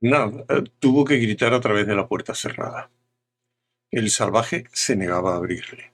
Nada, 0.00 0.44
eh, 0.48 0.64
tuvo 0.78 1.04
que 1.04 1.18
gritar 1.18 1.54
a 1.54 1.60
través 1.60 1.86
de 1.86 1.96
la 1.96 2.06
puerta 2.06 2.34
cerrada. 2.34 2.90
El 3.90 4.10
salvaje 4.10 4.64
se 4.72 4.94
negaba 4.94 5.34
a 5.34 5.36
abrirle. 5.36 5.92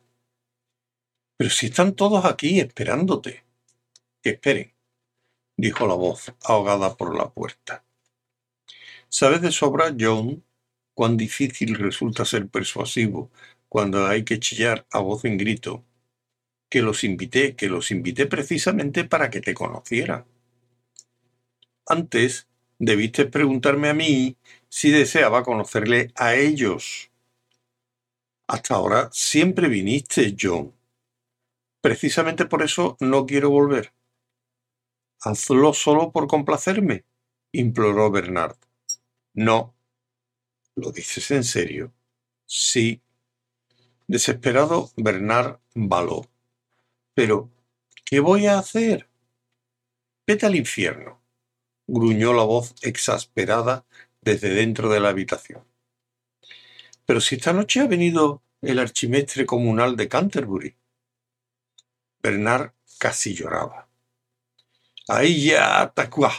Pero 1.37 1.51
si 1.51 1.67
están 1.67 1.95
todos 1.95 2.25
aquí 2.25 2.61
esperándote. 2.61 3.45
Que 4.23 4.31
esperen, 4.31 4.75
dijo 5.57 5.87
la 5.87 5.95
voz 5.95 6.33
ahogada 6.43 6.97
por 6.97 7.17
la 7.17 7.31
puerta. 7.31 7.85
Sabes 9.09 9.43
de 9.43 9.53
sobra, 9.53 9.95
John, 9.99 10.45
cuán 10.95 11.17
difícil 11.17 11.75
resulta 11.75 12.25
ser 12.25 12.49
persuasivo 12.49 13.31
cuando 13.69 14.07
hay 14.07 14.25
que 14.25 14.39
chillar 14.39 14.87
a 14.91 15.01
voz 15.01 15.25
en 15.25 15.37
grito, 15.37 15.85
que 16.69 16.83
los 16.83 17.05
invité, 17.05 17.57
que 17.57 17.69
los 17.69 17.91
invité 17.91 18.27
precisamente 18.27 19.05
para 19.05 19.31
que 19.31 19.41
te 19.41 19.55
conocieran. 19.55 20.27
Antes 21.87 22.49
debiste 22.79 23.27
preguntarme 23.27 23.89
a 23.89 23.95
mí 23.95 24.37
si 24.69 24.91
deseaba 24.91 25.43
conocerle 25.43 26.13
a 26.17 26.35
ellos. 26.35 27.11
Hasta 28.47 28.75
ahora 28.75 29.09
siempre 29.13 29.69
viniste, 29.69 30.37
John. 30.39 30.75
Precisamente 31.81 32.47
por 32.47 32.63
eso 32.63 32.97
no 33.01 33.27
quiero 33.27 33.51
volver. 33.51 33.93
Hazlo 35.21 35.73
solo 35.73 36.13
por 36.13 36.27
complacerme, 36.27 37.05
imploró 37.53 38.11
Bernard. 38.11 38.57
No. 39.33 39.75
¿Lo 40.75 40.91
dices 40.91 41.31
en 41.31 41.45
serio? 41.45 41.93
Sí. 42.47 43.01
Desesperado, 44.07 44.91
Bernard 44.97 45.61
baló. 45.75 46.27
Pero, 47.15 47.51
¿qué 48.05 48.21
voy 48.21 48.47
a 48.47 48.59
hacer? 48.59 49.09
Vete 50.27 50.47
al 50.47 50.57
infierno 50.57 51.24
gruñó 51.87 52.33
la 52.33 52.43
voz 52.43 52.75
exasperada 52.83 53.85
desde 54.21 54.51
dentro 54.51 54.89
de 54.89 55.01
la 55.01 55.11
habitación. 55.11 55.65
Pero 57.07 57.21
si 57.21 57.37
esta 57.37 57.53
noche 57.53 57.81
ha 57.81 57.87
venido 57.87 58.43
el 58.63 58.79
archimestre 58.79 59.45
comunal 59.45 59.97
de 59.97 60.09
Canterbury. 60.09 60.75
Bernard 62.23 62.73
casi 62.99 63.35
lloraba. 63.35 63.89
Ahí 65.09 65.47
ya 65.47 65.93
tacuá. 65.95 66.33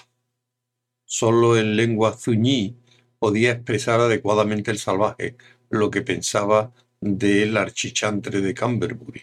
Solo 1.05 1.57
en 1.57 1.75
lengua 1.75 2.13
zuñí 2.13 2.77
podía 3.19 3.51
expresar 3.51 3.99
adecuadamente 3.99 4.71
el 4.71 4.79
salvaje 4.79 5.37
lo 5.69 5.91
que 5.91 6.01
pensaba 6.01 6.73
del 6.99 7.57
archichantre 7.57 8.41
de 8.41 8.53
Canterbury. 8.55 9.21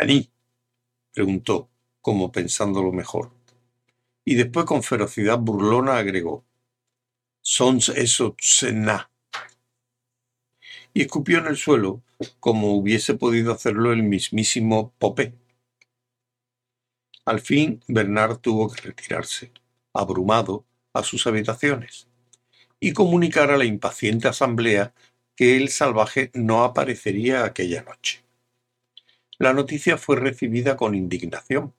¿Aní? 0.00 0.28
preguntó, 1.12 1.70
como 2.00 2.32
pensándolo 2.32 2.92
mejor 2.92 3.37
y 4.28 4.34
después 4.34 4.66
con 4.66 4.82
ferocidad 4.82 5.38
burlona 5.38 5.96
agregó: 5.96 6.44
Sons 7.40 7.88
eso 7.88 8.34
tsena. 8.38 9.10
Y 10.92 11.00
escupió 11.00 11.38
en 11.38 11.46
el 11.46 11.56
suelo 11.56 12.02
como 12.38 12.74
hubiese 12.74 13.14
podido 13.14 13.54
hacerlo 13.54 13.90
el 13.90 14.02
mismísimo 14.02 14.92
Popé. 14.98 15.32
Al 17.24 17.40
fin 17.40 17.82
Bernard 17.88 18.36
tuvo 18.40 18.70
que 18.70 18.82
retirarse, 18.82 19.50
abrumado, 19.94 20.66
a 20.92 21.02
sus 21.02 21.26
habitaciones 21.26 22.06
y 22.80 22.92
comunicar 22.92 23.50
a 23.50 23.56
la 23.56 23.64
impaciente 23.64 24.28
asamblea 24.28 24.92
que 25.36 25.56
el 25.56 25.70
salvaje 25.70 26.30
no 26.34 26.64
aparecería 26.64 27.46
aquella 27.46 27.82
noche. 27.82 28.22
La 29.38 29.54
noticia 29.54 29.96
fue 29.96 30.16
recibida 30.16 30.76
con 30.76 30.94
indignación, 30.94 31.72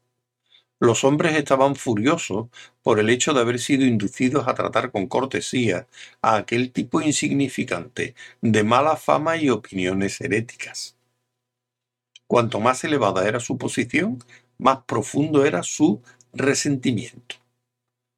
los 0.80 1.04
hombres 1.04 1.36
estaban 1.36 1.76
furiosos 1.76 2.48
por 2.82 3.00
el 3.00 3.10
hecho 3.10 3.34
de 3.34 3.42
haber 3.42 3.60
sido 3.60 3.86
inducidos 3.86 4.48
a 4.48 4.54
tratar 4.54 4.92
con 4.92 5.08
cortesía 5.08 5.88
a 6.22 6.38
aquel 6.38 6.72
tipo 6.72 7.02
insignificante, 7.02 8.16
de 8.42 8.64
mala 8.64 8.96
fama 8.96 9.38
y 9.38 9.50
opiniones 9.50 10.22
heréticas. 10.22 10.96
Cuanto 12.28 12.60
más 12.60 12.84
elevada 12.84 13.28
era 13.28 13.40
su 13.40 13.58
posición, 13.58 14.24
más 14.58 14.84
profundo 14.86 15.46
era 15.46 15.64
su 15.64 16.02
resentimiento. 16.32 17.36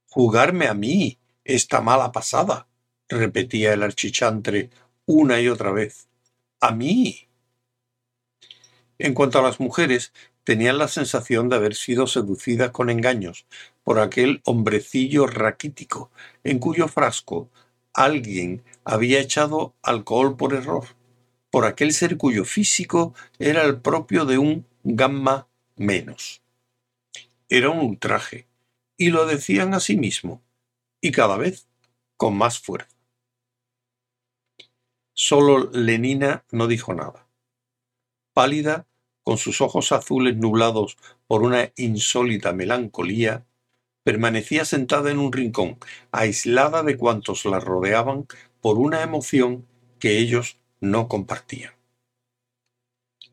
Jugarme 0.09 0.67
a 0.67 0.73
mí 0.73 1.17
esta 1.45 1.81
mala 1.81 2.11
pasada, 2.11 2.67
repetía 3.07 3.73
el 3.73 3.83
archichantre 3.83 4.69
una 5.05 5.39
y 5.39 5.47
otra 5.47 5.71
vez. 5.71 6.07
A 6.59 6.71
mí. 6.71 7.27
En 9.03 9.15
cuanto 9.15 9.39
a 9.39 9.41
las 9.41 9.59
mujeres, 9.59 10.13
tenían 10.43 10.77
la 10.77 10.87
sensación 10.87 11.49
de 11.49 11.55
haber 11.55 11.73
sido 11.73 12.05
seducidas 12.05 12.69
con 12.69 12.91
engaños 12.91 13.47
por 13.83 13.97
aquel 13.97 14.41
hombrecillo 14.45 15.25
raquítico 15.25 16.11
en 16.43 16.59
cuyo 16.59 16.87
frasco 16.87 17.49
alguien 17.93 18.63
había 18.83 19.19
echado 19.19 19.73
alcohol 19.81 20.37
por 20.37 20.53
error, 20.53 20.85
por 21.49 21.65
aquel 21.65 21.93
ser 21.93 22.17
cuyo 22.17 22.45
físico 22.45 23.15
era 23.39 23.63
el 23.63 23.81
propio 23.81 24.25
de 24.25 24.37
un 24.37 24.67
gamma 24.83 25.47
menos. 25.77 26.43
Era 27.49 27.71
un 27.71 27.79
ultraje, 27.79 28.45
y 28.97 29.09
lo 29.09 29.25
decían 29.25 29.73
a 29.73 29.79
sí 29.79 29.97
mismo, 29.97 30.43
y 31.01 31.11
cada 31.11 31.37
vez 31.37 31.67
con 32.17 32.37
más 32.37 32.59
fuerza. 32.59 32.95
Solo 35.13 35.71
Lenina 35.71 36.45
no 36.51 36.67
dijo 36.67 36.93
nada. 36.93 37.25
Pálida, 38.33 38.85
con 39.31 39.37
sus 39.37 39.61
ojos 39.61 39.93
azules 39.93 40.35
nublados 40.35 40.97
por 41.25 41.41
una 41.41 41.71
insólita 41.77 42.51
melancolía, 42.51 43.45
permanecía 44.03 44.65
sentada 44.65 45.09
en 45.09 45.19
un 45.19 45.31
rincón, 45.31 45.77
aislada 46.11 46.83
de 46.83 46.97
cuantos 46.97 47.45
la 47.45 47.61
rodeaban 47.61 48.27
por 48.59 48.77
una 48.77 49.03
emoción 49.03 49.65
que 49.99 50.17
ellos 50.17 50.57
no 50.81 51.07
compartían. 51.07 51.71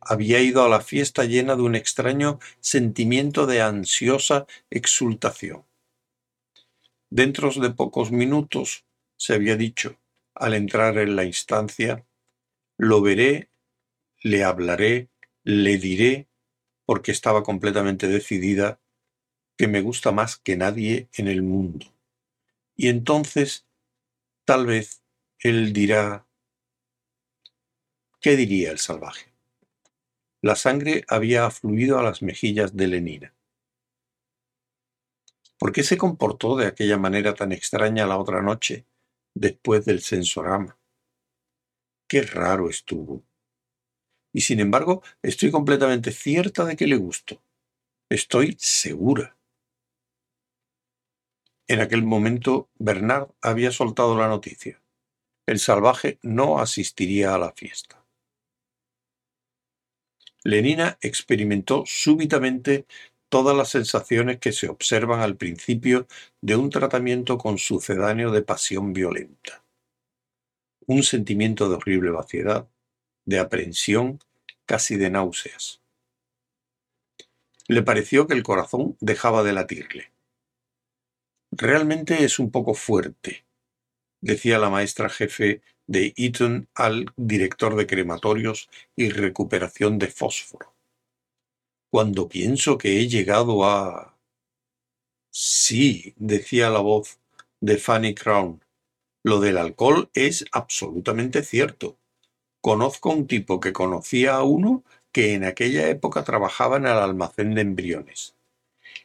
Había 0.00 0.38
ido 0.38 0.62
a 0.62 0.68
la 0.68 0.82
fiesta 0.82 1.24
llena 1.24 1.56
de 1.56 1.62
un 1.62 1.74
extraño 1.74 2.38
sentimiento 2.60 3.46
de 3.46 3.60
ansiosa 3.60 4.46
exultación. 4.70 5.64
Dentro 7.10 7.50
de 7.50 7.70
pocos 7.70 8.12
minutos, 8.12 8.84
se 9.16 9.34
había 9.34 9.56
dicho, 9.56 9.98
al 10.36 10.54
entrar 10.54 10.96
en 10.98 11.16
la 11.16 11.24
instancia, 11.24 12.06
lo 12.76 13.02
veré, 13.02 13.50
le 14.22 14.44
hablaré, 14.44 15.08
le 15.48 15.78
diré, 15.78 16.28
porque 16.84 17.10
estaba 17.10 17.42
completamente 17.42 18.06
decidida, 18.06 18.82
que 19.56 19.66
me 19.66 19.80
gusta 19.80 20.12
más 20.12 20.36
que 20.36 20.58
nadie 20.58 21.08
en 21.14 21.26
el 21.26 21.40
mundo. 21.42 21.86
Y 22.76 22.88
entonces, 22.88 23.66
tal 24.44 24.66
vez, 24.66 25.02
él 25.38 25.72
dirá... 25.72 26.26
¿Qué 28.20 28.36
diría 28.36 28.72
el 28.72 28.78
salvaje? 28.78 29.32
La 30.42 30.54
sangre 30.54 31.06
había 31.08 31.46
afluido 31.46 31.98
a 31.98 32.02
las 32.02 32.20
mejillas 32.20 32.76
de 32.76 32.88
Lenina. 32.88 33.34
¿Por 35.58 35.72
qué 35.72 35.82
se 35.82 35.96
comportó 35.96 36.58
de 36.58 36.66
aquella 36.66 36.98
manera 36.98 37.34
tan 37.34 37.52
extraña 37.52 38.06
la 38.06 38.18
otra 38.18 38.42
noche, 38.42 38.84
después 39.32 39.86
del 39.86 40.02
sensorama? 40.02 40.78
Qué 42.06 42.20
raro 42.20 42.68
estuvo 42.68 43.27
y 44.38 44.40
sin 44.40 44.60
embargo 44.60 45.02
estoy 45.20 45.50
completamente 45.50 46.12
cierta 46.12 46.64
de 46.64 46.76
que 46.76 46.86
le 46.86 46.94
gusto. 46.94 47.42
Estoy 48.08 48.54
segura. 48.56 49.36
En 51.66 51.80
aquel 51.80 52.04
momento 52.04 52.70
Bernard 52.78 53.30
había 53.42 53.72
soltado 53.72 54.16
la 54.16 54.28
noticia. 54.28 54.80
El 55.44 55.58
salvaje 55.58 56.20
no 56.22 56.60
asistiría 56.60 57.34
a 57.34 57.38
la 57.38 57.50
fiesta. 57.50 58.06
Lenina 60.44 60.98
experimentó 61.00 61.82
súbitamente 61.84 62.86
todas 63.28 63.56
las 63.56 63.70
sensaciones 63.70 64.38
que 64.38 64.52
se 64.52 64.68
observan 64.68 65.18
al 65.18 65.36
principio 65.36 66.06
de 66.40 66.54
un 66.54 66.70
tratamiento 66.70 67.38
con 67.38 67.58
sucedáneo 67.58 68.30
de 68.30 68.42
pasión 68.42 68.92
violenta. 68.92 69.64
Un 70.86 71.02
sentimiento 71.02 71.68
de 71.68 71.74
horrible 71.74 72.10
vaciedad, 72.10 72.68
de 73.26 73.40
aprensión 73.40 74.20
casi 74.68 74.96
de 74.96 75.10
náuseas. 75.10 75.80
Le 77.66 77.82
pareció 77.82 78.26
que 78.26 78.34
el 78.34 78.42
corazón 78.42 78.96
dejaba 79.00 79.42
de 79.42 79.54
latirle. 79.54 80.12
Realmente 81.50 82.22
es 82.22 82.38
un 82.38 82.50
poco 82.50 82.74
fuerte, 82.74 83.46
decía 84.20 84.58
la 84.58 84.68
maestra 84.68 85.08
jefe 85.08 85.62
de 85.86 86.12
Eton 86.16 86.68
al 86.74 87.06
director 87.16 87.76
de 87.76 87.86
crematorios 87.86 88.68
y 88.94 89.08
recuperación 89.08 89.98
de 89.98 90.08
fósforo. 90.08 90.74
Cuando 91.90 92.28
pienso 92.28 92.76
que 92.76 93.00
he 93.00 93.08
llegado 93.08 93.64
a... 93.64 94.18
Sí, 95.30 96.14
decía 96.18 96.68
la 96.68 96.80
voz 96.80 97.18
de 97.60 97.78
Fanny 97.78 98.14
Crown, 98.14 98.62
lo 99.24 99.40
del 99.40 99.56
alcohol 99.56 100.10
es 100.12 100.44
absolutamente 100.52 101.42
cierto. 101.42 101.98
Conozco 102.68 103.08
un 103.08 103.26
tipo 103.26 103.60
que 103.60 103.72
conocía 103.72 104.34
a 104.34 104.42
uno 104.42 104.84
que 105.10 105.32
en 105.32 105.44
aquella 105.44 105.88
época 105.88 106.22
trabajaba 106.22 106.76
en 106.76 106.84
el 106.84 106.98
almacén 106.98 107.54
de 107.54 107.62
embriones. 107.62 108.34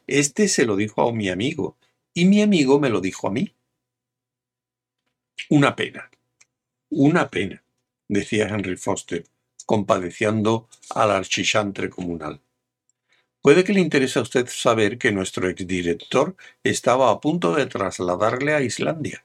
Este 0.06 0.48
se 0.48 0.66
lo 0.66 0.76
dijo 0.76 1.08
a 1.08 1.10
mi 1.14 1.30
amigo 1.30 1.74
y 2.12 2.26
mi 2.26 2.42
amigo 2.42 2.78
me 2.78 2.90
lo 2.90 3.00
dijo 3.00 3.26
a 3.26 3.30
mí. 3.30 3.54
Una 5.48 5.74
pena, 5.76 6.10
una 6.90 7.30
pena, 7.30 7.64
decía 8.06 8.48
Henry 8.48 8.76
Foster, 8.76 9.24
compadeciendo 9.64 10.68
al 10.90 11.12
archichantre 11.12 11.88
comunal. 11.88 12.42
Puede 13.40 13.64
que 13.64 13.72
le 13.72 13.80
interese 13.80 14.18
a 14.18 14.22
usted 14.22 14.46
saber 14.46 14.98
que 14.98 15.10
nuestro 15.10 15.48
exdirector 15.48 16.36
estaba 16.64 17.10
a 17.10 17.18
punto 17.18 17.54
de 17.54 17.64
trasladarle 17.64 18.52
a 18.52 18.60
Islandia. 18.60 19.24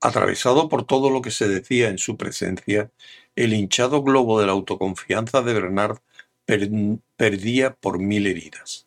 Atravesado 0.00 0.68
por 0.68 0.84
todo 0.84 1.10
lo 1.10 1.20
que 1.20 1.30
se 1.30 1.46
decía 1.46 1.88
en 1.88 1.98
su 1.98 2.16
presencia, 2.16 2.90
el 3.36 3.52
hinchado 3.52 4.02
globo 4.02 4.40
de 4.40 4.46
la 4.46 4.52
autoconfianza 4.52 5.42
de 5.42 5.52
Bernard 5.52 5.98
perdía 7.16 7.74
por 7.74 7.98
mil 7.98 8.26
heridas. 8.26 8.86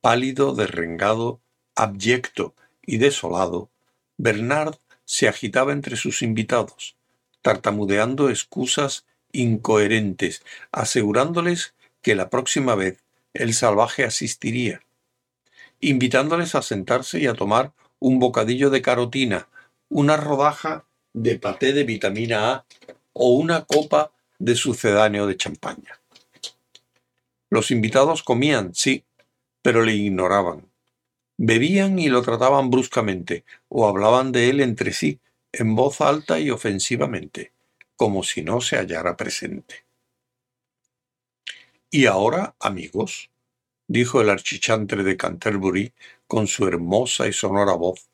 Pálido, 0.00 0.54
derrengado, 0.54 1.40
abyecto 1.74 2.54
y 2.82 2.98
desolado, 2.98 3.70
Bernard 4.16 4.76
se 5.04 5.28
agitaba 5.28 5.72
entre 5.72 5.96
sus 5.96 6.22
invitados, 6.22 6.96
tartamudeando 7.42 8.30
excusas 8.30 9.06
incoherentes, 9.32 10.42
asegurándoles 10.72 11.74
que 12.02 12.14
la 12.14 12.30
próxima 12.30 12.74
vez 12.74 13.02
el 13.32 13.54
salvaje 13.54 14.04
asistiría, 14.04 14.82
invitándoles 15.80 16.54
a 16.54 16.62
sentarse 16.62 17.18
y 17.18 17.26
a 17.26 17.34
tomar 17.34 17.72
un 17.98 18.18
bocadillo 18.18 18.70
de 18.70 18.82
carotina, 18.82 19.48
una 19.88 20.16
rodaja 20.16 20.86
de 21.12 21.38
paté 21.38 21.72
de 21.72 21.84
vitamina 21.84 22.52
A 22.52 22.66
o 23.12 23.30
una 23.30 23.64
copa 23.64 24.12
de 24.38 24.54
sucedáneo 24.54 25.26
de 25.26 25.36
champaña. 25.36 26.00
Los 27.50 27.70
invitados 27.70 28.22
comían, 28.22 28.74
sí, 28.74 29.04
pero 29.62 29.82
le 29.82 29.94
ignoraban. 29.94 30.68
Bebían 31.36 31.98
y 31.98 32.08
lo 32.08 32.22
trataban 32.22 32.70
bruscamente, 32.70 33.44
o 33.68 33.88
hablaban 33.88 34.32
de 34.32 34.50
él 34.50 34.60
entre 34.60 34.92
sí, 34.92 35.20
en 35.52 35.74
voz 35.76 36.00
alta 36.00 36.40
y 36.40 36.50
ofensivamente, 36.50 37.52
como 37.96 38.22
si 38.24 38.42
no 38.42 38.60
se 38.60 38.76
hallara 38.76 39.16
presente. 39.16 39.84
Y 41.90 42.06
ahora, 42.06 42.56
amigos, 42.58 43.30
dijo 43.86 44.20
el 44.20 44.30
archichantre 44.30 45.04
de 45.04 45.16
Canterbury 45.16 45.92
con 46.26 46.48
su 46.48 46.66
hermosa 46.66 47.28
y 47.28 47.32
sonora 47.32 47.74
voz, 47.74 48.08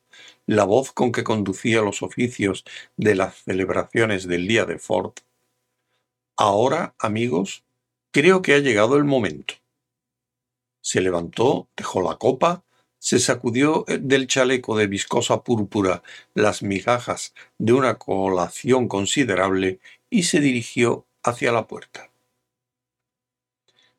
la 0.45 0.63
voz 0.65 0.91
con 0.91 1.11
que 1.11 1.23
conducía 1.23 1.81
los 1.81 2.01
oficios 2.01 2.65
de 2.97 3.15
las 3.15 3.35
celebraciones 3.43 4.27
del 4.27 4.47
día 4.47 4.65
de 4.65 4.79
Ford. 4.79 5.13
Ahora, 6.37 6.95
amigos, 6.99 7.63
creo 8.11 8.41
que 8.41 8.53
ha 8.55 8.59
llegado 8.59 8.97
el 8.97 9.03
momento. 9.03 9.55
Se 10.81 11.01
levantó, 11.01 11.67
dejó 11.77 12.01
la 12.01 12.17
copa, 12.17 12.63
se 12.97 13.19
sacudió 13.19 13.85
del 13.87 14.27
chaleco 14.27 14.77
de 14.77 14.87
viscosa 14.87 15.43
púrpura 15.43 16.03
las 16.33 16.61
migajas 16.61 17.33
de 17.57 17.73
una 17.73 17.97
colación 17.97 18.87
considerable 18.87 19.79
y 20.09 20.23
se 20.23 20.39
dirigió 20.39 21.05
hacia 21.23 21.51
la 21.51 21.67
puerta. 21.67 22.11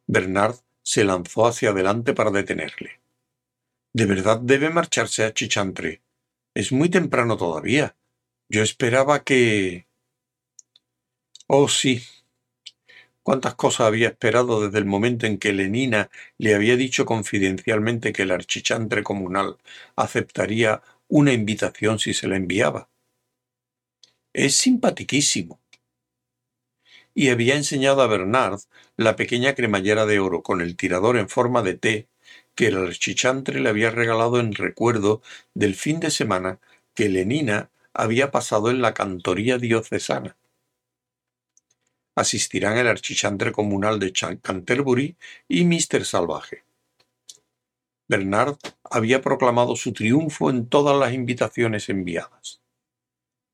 Bernard 0.06 0.56
se 0.82 1.04
lanzó 1.04 1.46
hacia 1.46 1.70
adelante 1.70 2.12
para 2.12 2.30
detenerle. 2.30 3.00
¿De 3.92 4.06
verdad 4.06 4.38
debe 4.40 4.70
marcharse 4.70 5.24
a 5.24 5.32
Chichantre? 5.32 6.00
Es 6.54 6.72
muy 6.72 6.88
temprano 6.90 7.36
todavía. 7.36 7.96
Yo 8.48 8.62
esperaba 8.62 9.24
que... 9.24 9.86
Oh, 11.46 11.68
sí. 11.68 12.02
Cuántas 13.22 13.54
cosas 13.54 13.86
había 13.86 14.08
esperado 14.08 14.60
desde 14.60 14.78
el 14.78 14.84
momento 14.84 15.26
en 15.26 15.38
que 15.38 15.52
Lenina 15.52 16.10
le 16.38 16.54
había 16.54 16.76
dicho 16.76 17.06
confidencialmente 17.06 18.12
que 18.12 18.22
el 18.22 18.32
archichantre 18.32 19.02
comunal 19.02 19.58
aceptaría 19.96 20.82
una 21.08 21.32
invitación 21.32 21.98
si 21.98 22.14
se 22.14 22.26
la 22.26 22.36
enviaba. 22.36 22.88
Es 24.32 24.56
simpatiquísimo 24.56 25.60
y 27.14 27.28
había 27.28 27.56
enseñado 27.56 28.02
a 28.02 28.06
Bernard 28.06 28.60
la 28.96 29.16
pequeña 29.16 29.54
cremallera 29.54 30.06
de 30.06 30.18
oro 30.18 30.42
con 30.42 30.60
el 30.60 30.76
tirador 30.76 31.16
en 31.16 31.28
forma 31.28 31.62
de 31.62 31.74
T 31.74 32.08
que 32.54 32.68
el 32.68 32.76
archichantre 32.76 33.60
le 33.60 33.68
había 33.68 33.90
regalado 33.90 34.40
en 34.40 34.54
recuerdo 34.54 35.22
del 35.54 35.74
fin 35.74 36.00
de 36.00 36.10
semana 36.10 36.58
que 36.94 37.08
Lenina 37.08 37.70
había 37.94 38.30
pasado 38.30 38.70
en 38.70 38.82
la 38.82 38.94
cantoría 38.94 39.58
diocesana. 39.58 40.36
Asistirán 42.14 42.76
el 42.76 42.88
archichantre 42.88 43.52
comunal 43.52 43.98
de 43.98 44.12
Canterbury 44.12 45.16
y 45.48 45.64
Mr. 45.64 46.04
Salvaje. 46.04 46.64
Bernard 48.08 48.58
había 48.84 49.22
proclamado 49.22 49.76
su 49.76 49.92
triunfo 49.92 50.50
en 50.50 50.68
todas 50.68 50.98
las 50.98 51.14
invitaciones 51.14 51.88
enviadas. 51.88 52.60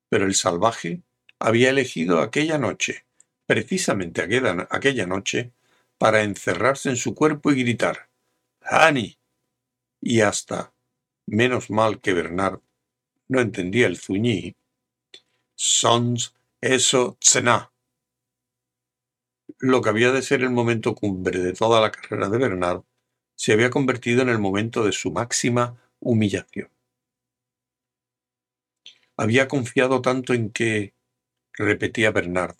Pero 0.09 0.25
el 0.25 0.35
salvaje 0.35 1.01
había 1.39 1.69
elegido 1.69 2.19
aquella 2.19 2.57
noche 2.57 3.05
precisamente 3.49 4.21
aquella 4.21 5.07
noche 5.07 5.51
para 5.97 6.21
encerrarse 6.21 6.89
en 6.89 6.97
su 6.97 7.15
cuerpo 7.15 7.51
y 7.51 7.63
gritar 7.63 8.08
¡Hani! 8.61 9.17
Y 10.01 10.21
hasta, 10.21 10.73
menos 11.25 11.69
mal 11.69 11.99
que 12.01 12.13
Bernard 12.13 12.61
no 13.27 13.39
entendía 13.39 13.87
el 13.87 13.97
zuñí, 13.97 14.55
Sons 15.55 16.33
eso 16.61 17.17
tsena. 17.19 17.71
Lo 19.59 19.81
que 19.81 19.89
había 19.89 20.11
de 20.11 20.21
ser 20.21 20.41
el 20.41 20.51
momento 20.51 20.95
cumbre 20.95 21.39
de 21.39 21.53
toda 21.53 21.81
la 21.81 21.91
carrera 21.91 22.29
de 22.29 22.37
Bernard 22.37 22.83
se 23.35 23.53
había 23.53 23.69
convertido 23.69 24.21
en 24.21 24.29
el 24.29 24.39
momento 24.39 24.83
de 24.83 24.91
su 24.91 25.11
máxima 25.11 25.77
humillación. 25.99 26.69
Había 29.17 29.47
confiado 29.47 30.01
tanto 30.01 30.33
en 30.33 30.49
que, 30.49 30.93
repetía 31.53 32.11
Bernard, 32.11 32.55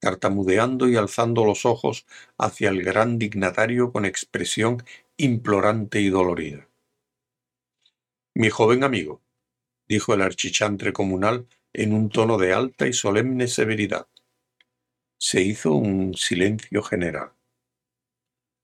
tartamudeando 0.00 0.88
y 0.88 0.96
alzando 0.96 1.44
los 1.44 1.66
ojos 1.66 2.06
hacia 2.38 2.70
el 2.70 2.82
gran 2.82 3.18
dignatario 3.18 3.92
con 3.92 4.04
expresión 4.04 4.84
implorante 5.20 6.00
y 6.00 6.10
dolorida. 6.10 6.68
Mi 8.34 8.50
joven 8.50 8.84
amigo, 8.84 9.20
dijo 9.88 10.14
el 10.14 10.22
archichantre 10.22 10.92
comunal 10.92 11.48
en 11.72 11.92
un 11.92 12.08
tono 12.08 12.38
de 12.38 12.54
alta 12.54 12.86
y 12.86 12.92
solemne 12.92 13.48
severidad. 13.48 14.06
Se 15.18 15.42
hizo 15.42 15.72
un 15.72 16.14
silencio 16.14 16.84
general. 16.84 17.32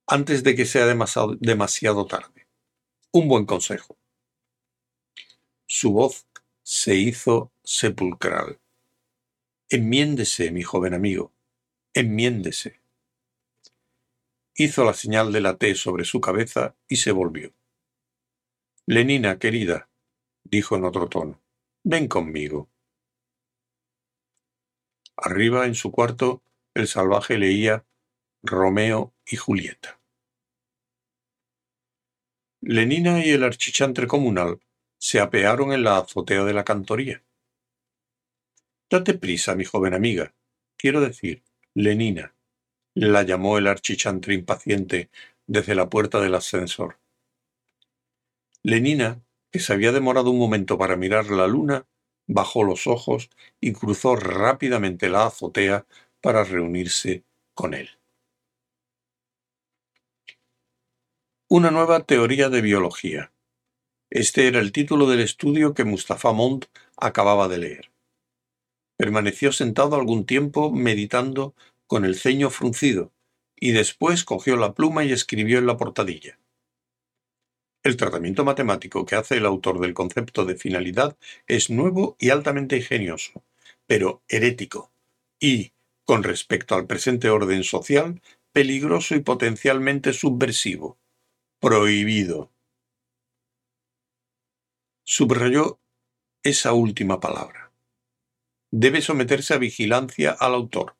Antes 0.06 0.44
de 0.44 0.54
que 0.54 0.64
sea 0.64 0.86
demasiado, 0.86 1.34
demasiado 1.40 2.06
tarde. 2.06 2.46
Un 3.10 3.26
buen 3.26 3.46
consejo. 3.46 3.98
Su 5.66 5.92
voz 5.92 6.28
se 6.62 6.94
hizo 6.94 7.52
sepulcral. 7.64 8.60
Enmiéndese, 9.68 10.52
mi 10.52 10.62
joven 10.62 10.94
amigo, 10.94 11.32
enmiéndese. 11.94 12.83
Hizo 14.56 14.84
la 14.84 14.94
señal 14.94 15.32
de 15.32 15.40
la 15.40 15.56
T 15.58 15.74
sobre 15.74 16.04
su 16.04 16.20
cabeza 16.20 16.76
y 16.88 16.96
se 16.96 17.10
volvió. 17.10 17.52
Lenina, 18.86 19.38
querida, 19.38 19.90
dijo 20.44 20.76
en 20.76 20.84
otro 20.84 21.08
tono, 21.08 21.42
ven 21.82 22.06
conmigo. 22.06 22.70
Arriba, 25.16 25.66
en 25.66 25.74
su 25.74 25.90
cuarto, 25.90 26.42
el 26.74 26.86
salvaje 26.86 27.38
leía 27.38 27.84
Romeo 28.42 29.14
y 29.26 29.36
Julieta. 29.36 30.00
Lenina 32.60 33.24
y 33.24 33.30
el 33.30 33.42
archichantre 33.42 34.06
comunal 34.06 34.60
se 34.98 35.20
apearon 35.20 35.72
en 35.72 35.82
la 35.82 35.98
azotea 35.98 36.44
de 36.44 36.54
la 36.54 36.64
cantoría. 36.64 37.24
Date 38.88 39.14
prisa, 39.14 39.54
mi 39.54 39.64
joven 39.64 39.94
amiga. 39.94 40.34
Quiero 40.76 41.00
decir, 41.00 41.42
Lenina, 41.74 42.33
la 42.94 43.22
llamó 43.22 43.58
el 43.58 43.66
archichantre 43.66 44.34
impaciente 44.34 45.10
desde 45.46 45.74
la 45.74 45.90
puerta 45.90 46.20
del 46.20 46.34
ascensor. 46.34 46.98
Lenina, 48.62 49.20
que 49.50 49.58
se 49.60 49.72
había 49.72 49.92
demorado 49.92 50.30
un 50.30 50.38
momento 50.38 50.78
para 50.78 50.96
mirar 50.96 51.26
la 51.30 51.46
luna, 51.46 51.86
bajó 52.26 52.64
los 52.64 52.86
ojos 52.86 53.30
y 53.60 53.72
cruzó 53.72 54.16
rápidamente 54.16 55.08
la 55.08 55.26
azotea 55.26 55.86
para 56.20 56.44
reunirse 56.44 57.24
con 57.54 57.74
él. 57.74 57.90
Una 61.48 61.70
nueva 61.70 62.00
teoría 62.04 62.48
de 62.48 62.62
biología. 62.62 63.32
Este 64.10 64.48
era 64.48 64.60
el 64.60 64.72
título 64.72 65.06
del 65.06 65.20
estudio 65.20 65.74
que 65.74 65.84
Mustafa 65.84 66.32
Mont 66.32 66.66
acababa 66.96 67.48
de 67.48 67.58
leer. 67.58 67.90
Permaneció 68.96 69.52
sentado 69.52 69.96
algún 69.96 70.24
tiempo 70.24 70.70
meditando 70.70 71.54
con 71.86 72.04
el 72.04 72.16
ceño 72.16 72.50
fruncido, 72.50 73.12
y 73.56 73.72
después 73.72 74.24
cogió 74.24 74.56
la 74.56 74.74
pluma 74.74 75.04
y 75.04 75.12
escribió 75.12 75.58
en 75.58 75.66
la 75.66 75.76
portadilla. 75.76 76.38
El 77.82 77.96
tratamiento 77.96 78.44
matemático 78.44 79.04
que 79.04 79.14
hace 79.14 79.36
el 79.36 79.46
autor 79.46 79.78
del 79.78 79.92
concepto 79.92 80.44
de 80.44 80.56
finalidad 80.56 81.18
es 81.46 81.68
nuevo 81.68 82.16
y 82.18 82.30
altamente 82.30 82.76
ingenioso, 82.76 83.44
pero 83.86 84.22
herético, 84.28 84.90
y, 85.38 85.72
con 86.04 86.22
respecto 86.22 86.74
al 86.74 86.86
presente 86.86 87.28
orden 87.28 87.62
social, 87.62 88.22
peligroso 88.52 89.14
y 89.14 89.20
potencialmente 89.20 90.12
subversivo. 90.12 90.98
Prohibido. 91.60 92.50
Subrayó 95.02 95.78
esa 96.42 96.72
última 96.72 97.20
palabra. 97.20 97.72
Debe 98.70 99.02
someterse 99.02 99.54
a 99.54 99.58
vigilancia 99.58 100.32
al 100.32 100.54
autor. 100.54 100.96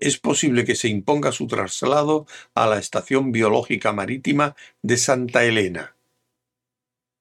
Es 0.00 0.18
posible 0.18 0.64
que 0.64 0.76
se 0.76 0.88
imponga 0.88 1.30
su 1.30 1.46
traslado 1.46 2.26
a 2.54 2.66
la 2.66 2.78
Estación 2.78 3.32
Biológica 3.32 3.92
Marítima 3.92 4.56
de 4.80 4.96
Santa 4.96 5.44
Elena. 5.44 5.94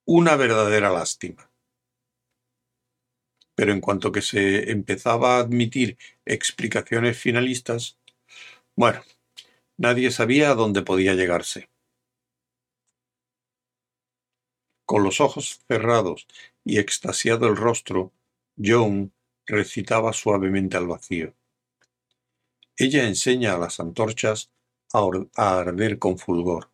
Una 0.05 0.37
verdadera 0.37 0.89
lástima. 0.89 1.51
Pero 3.53 3.73
en 3.73 3.81
cuanto 3.81 4.13
que 4.13 4.21
se 4.21 4.71
empezaba 4.71 5.35
a 5.35 5.39
admitir 5.39 5.97
explicaciones 6.23 7.19
finalistas, 7.19 7.97
bueno, 8.77 9.01
nadie 9.75 10.09
sabía 10.09 10.51
a 10.51 10.55
dónde 10.55 10.81
podía 10.81 11.15
llegarse. 11.15 11.69
Con 14.85 15.03
los 15.03 15.19
ojos 15.19 15.59
cerrados 15.67 16.27
y 16.63 16.79
extasiado 16.79 17.47
el 17.47 17.57
rostro, 17.57 18.13
John 18.57 19.11
recitaba 19.45 20.13
suavemente 20.13 20.77
al 20.77 20.87
vacío. 20.87 21.38
Ella 22.81 23.05
enseña 23.05 23.55
a 23.55 23.57
las 23.57 23.81
antorchas 23.81 24.51
a, 24.93 25.59
arder 25.59 25.99
con 25.99 26.17
fulgor. 26.17 26.71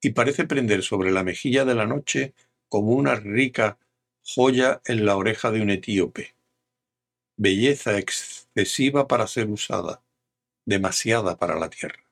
Y 0.00 0.10
parece 0.10 0.44
prender 0.44 0.84
sobre 0.84 1.10
la 1.10 1.24
mejilla 1.24 1.64
de 1.64 1.74
la 1.74 1.86
noche 1.86 2.34
como 2.68 2.92
una 2.92 3.16
rica 3.16 3.78
joya 4.22 4.80
en 4.84 5.06
la 5.06 5.16
oreja 5.16 5.50
de 5.50 5.60
un 5.60 5.70
etíope. 5.70 6.36
Belleza 7.36 7.98
excesiva 7.98 9.08
para 9.08 9.26
ser 9.26 9.50
usada, 9.50 10.04
demasiada 10.64 11.36
para 11.36 11.58
la 11.58 11.68
tierra. 11.68 12.04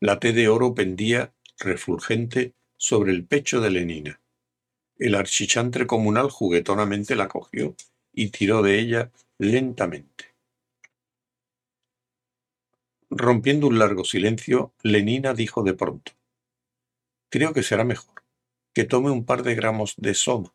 La 0.00 0.18
T 0.18 0.32
de 0.32 0.48
oro 0.48 0.74
pendía 0.74 1.34
refulgente 1.58 2.54
sobre 2.78 3.12
el 3.12 3.26
pecho 3.26 3.60
de 3.60 3.70
Lenina. 3.70 4.22
El 4.96 5.16
archichantre 5.16 5.86
comunal 5.86 6.30
juguetonamente 6.30 7.14
la 7.14 7.28
cogió 7.28 7.76
y 8.14 8.30
tiró 8.30 8.62
de 8.62 8.78
ella 8.78 9.12
lentamente. 9.38 10.34
Rompiendo 13.10 13.66
un 13.66 13.78
largo 13.78 14.04
silencio, 14.04 14.74
Lenina 14.82 15.34
dijo 15.34 15.62
de 15.62 15.74
pronto, 15.74 16.12
Creo 17.28 17.52
que 17.52 17.62
será 17.62 17.84
mejor 17.84 18.24
que 18.72 18.84
tome 18.84 19.10
un 19.10 19.24
par 19.24 19.42
de 19.42 19.54
gramos 19.54 19.94
de 19.96 20.14
soma. 20.14 20.54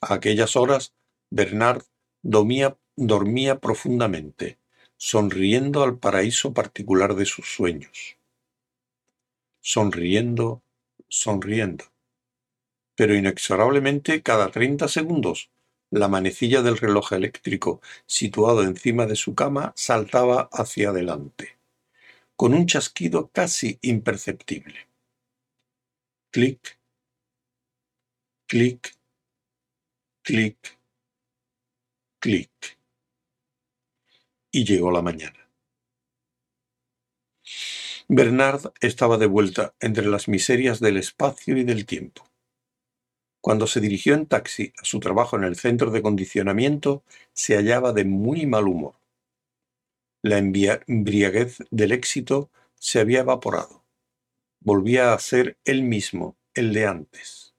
A 0.00 0.14
aquellas 0.14 0.56
horas, 0.56 0.94
Bernard 1.30 1.82
dormía, 2.22 2.78
dormía 2.96 3.60
profundamente, 3.60 4.58
sonriendo 4.96 5.82
al 5.82 5.98
paraíso 5.98 6.54
particular 6.54 7.14
de 7.14 7.26
sus 7.26 7.54
sueños 7.54 8.16
sonriendo, 9.62 10.62
sonriendo. 11.08 11.84
Pero 12.94 13.14
inexorablemente 13.14 14.22
cada 14.22 14.50
treinta 14.50 14.88
segundos 14.88 15.50
la 15.92 16.08
manecilla 16.08 16.62
del 16.62 16.78
reloj 16.78 17.12
eléctrico 17.12 17.82
situado 18.06 18.62
encima 18.62 19.04
de 19.06 19.14
su 19.14 19.34
cama 19.34 19.72
saltaba 19.76 20.48
hacia 20.50 20.88
adelante, 20.88 21.58
con 22.34 22.54
un 22.54 22.66
chasquido 22.66 23.28
casi 23.28 23.78
imperceptible. 23.82 24.88
Clic, 26.30 26.78
clic, 28.46 28.96
clic, 30.22 30.78
clic. 32.18 32.78
Y 34.50 34.64
llegó 34.64 34.90
la 34.90 35.02
mañana. 35.02 35.46
Bernard 38.08 38.72
estaba 38.80 39.18
de 39.18 39.26
vuelta 39.26 39.74
entre 39.78 40.06
las 40.06 40.26
miserias 40.26 40.80
del 40.80 40.96
espacio 40.96 41.58
y 41.58 41.64
del 41.64 41.84
tiempo. 41.84 42.31
Cuando 43.42 43.66
se 43.66 43.80
dirigió 43.80 44.14
en 44.14 44.26
taxi 44.26 44.72
a 44.80 44.84
su 44.84 45.00
trabajo 45.00 45.36
en 45.36 45.42
el 45.42 45.56
centro 45.56 45.90
de 45.90 46.00
condicionamiento, 46.00 47.02
se 47.32 47.56
hallaba 47.56 47.92
de 47.92 48.04
muy 48.04 48.46
mal 48.46 48.68
humor. 48.68 48.94
La 50.22 50.38
embriaguez 50.38 51.58
del 51.72 51.90
éxito 51.90 52.50
se 52.76 53.00
había 53.00 53.20
evaporado. 53.20 53.82
Volvía 54.60 55.12
a 55.12 55.18
ser 55.18 55.58
él 55.64 55.82
mismo, 55.82 56.36
el 56.54 56.72
de 56.72 56.86
antes. 56.86 57.56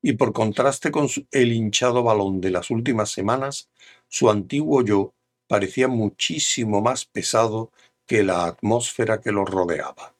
Y 0.00 0.12
por 0.12 0.32
contraste 0.32 0.92
con 0.92 1.08
el 1.32 1.52
hinchado 1.52 2.04
balón 2.04 2.40
de 2.40 2.52
las 2.52 2.70
últimas 2.70 3.10
semanas, 3.10 3.70
su 4.06 4.30
antiguo 4.30 4.84
yo 4.84 5.12
parecía 5.48 5.88
muchísimo 5.88 6.80
más 6.80 7.04
pesado 7.04 7.72
que 8.06 8.22
la 8.22 8.44
atmósfera 8.44 9.20
que 9.20 9.32
lo 9.32 9.44
rodeaba. 9.44 10.14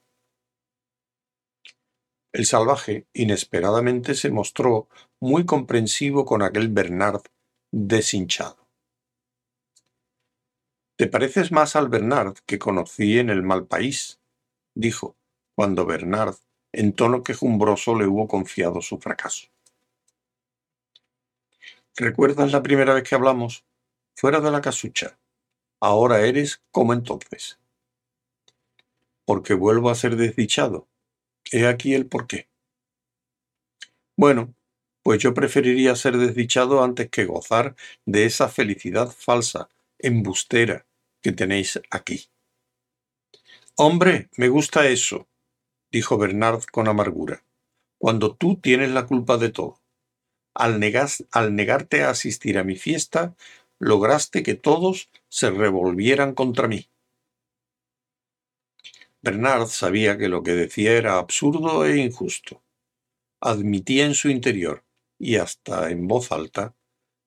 El 2.34 2.46
salvaje 2.46 3.06
inesperadamente 3.12 4.16
se 4.16 4.28
mostró 4.28 4.88
muy 5.20 5.46
comprensivo 5.46 6.24
con 6.24 6.42
aquel 6.42 6.68
Bernard 6.68 7.22
deshinchado. 7.70 8.66
Te 10.96 11.06
pareces 11.06 11.52
más 11.52 11.76
al 11.76 11.88
Bernard 11.88 12.34
que 12.44 12.58
conocí 12.58 13.20
en 13.20 13.30
el 13.30 13.44
mal 13.44 13.66
país, 13.66 14.20
dijo, 14.74 15.14
cuando 15.54 15.86
Bernard, 15.86 16.34
en 16.72 16.92
tono 16.92 17.22
quejumbroso, 17.22 17.96
le 17.96 18.08
hubo 18.08 18.26
confiado 18.26 18.82
su 18.82 18.98
fracaso. 18.98 19.46
¿Recuerdas 21.94 22.50
la 22.50 22.64
primera 22.64 22.94
vez 22.94 23.08
que 23.08 23.14
hablamos? 23.14 23.64
Fuera 24.16 24.40
de 24.40 24.50
la 24.50 24.60
casucha. 24.60 25.16
Ahora 25.80 26.22
eres 26.22 26.60
como 26.72 26.94
entonces 26.94 27.60
porque 29.24 29.54
vuelvo 29.54 29.90
a 29.90 29.94
ser 29.94 30.16
desdichado. 30.16 30.86
He 31.52 31.66
aquí 31.66 31.94
el 31.94 32.06
porqué. 32.06 32.48
Bueno, 34.16 34.54
pues 35.02 35.20
yo 35.20 35.34
preferiría 35.34 35.94
ser 35.96 36.16
desdichado 36.16 36.82
antes 36.82 37.10
que 37.10 37.26
gozar 37.26 37.76
de 38.06 38.24
esa 38.24 38.48
felicidad 38.48 39.10
falsa, 39.10 39.68
embustera, 39.98 40.86
que 41.22 41.32
tenéis 41.32 41.80
aquí. 41.90 42.28
Hombre, 43.76 44.28
me 44.36 44.48
gusta 44.48 44.88
eso, 44.88 45.28
dijo 45.90 46.16
Bernard 46.16 46.62
con 46.70 46.88
amargura, 46.88 47.44
cuando 47.98 48.34
tú 48.34 48.56
tienes 48.56 48.90
la 48.90 49.06
culpa 49.06 49.36
de 49.36 49.50
todo. 49.50 49.80
Al, 50.54 50.80
al 51.32 51.56
negarte 51.56 52.02
a 52.02 52.10
asistir 52.10 52.58
a 52.58 52.64
mi 52.64 52.76
fiesta, 52.76 53.34
lograste 53.78 54.42
que 54.42 54.54
todos 54.54 55.10
se 55.28 55.50
revolvieran 55.50 56.34
contra 56.34 56.68
mí. 56.68 56.88
Bernard 59.24 59.68
sabía 59.68 60.18
que 60.18 60.28
lo 60.28 60.42
que 60.42 60.52
decía 60.52 60.92
era 60.92 61.16
absurdo 61.16 61.86
e 61.86 61.96
injusto. 61.96 62.62
Admitía 63.40 64.04
en 64.04 64.12
su 64.12 64.28
interior, 64.28 64.84
y 65.18 65.36
hasta 65.36 65.90
en 65.90 66.06
voz 66.06 66.30
alta, 66.30 66.74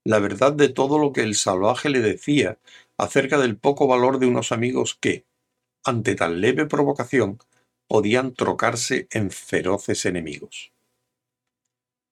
la 0.05 0.19
verdad 0.19 0.53
de 0.53 0.69
todo 0.69 0.99
lo 0.99 1.11
que 1.11 1.21
el 1.21 1.33
salvaje 1.33 1.89
le 1.89 2.01
decía 2.01 2.59
acerca 2.99 3.39
del 3.39 3.57
poco 3.57 3.87
valor 3.87 4.19
de 4.19 4.27
unos 4.27 4.51
amigos 4.51 4.95
que, 5.01 5.25
ante 5.83 6.13
tan 6.13 6.39
leve 6.39 6.67
provocación, 6.67 7.39
podían 7.87 8.35
trocarse 8.35 9.07
en 9.09 9.31
feroces 9.31 10.05
enemigos. 10.05 10.73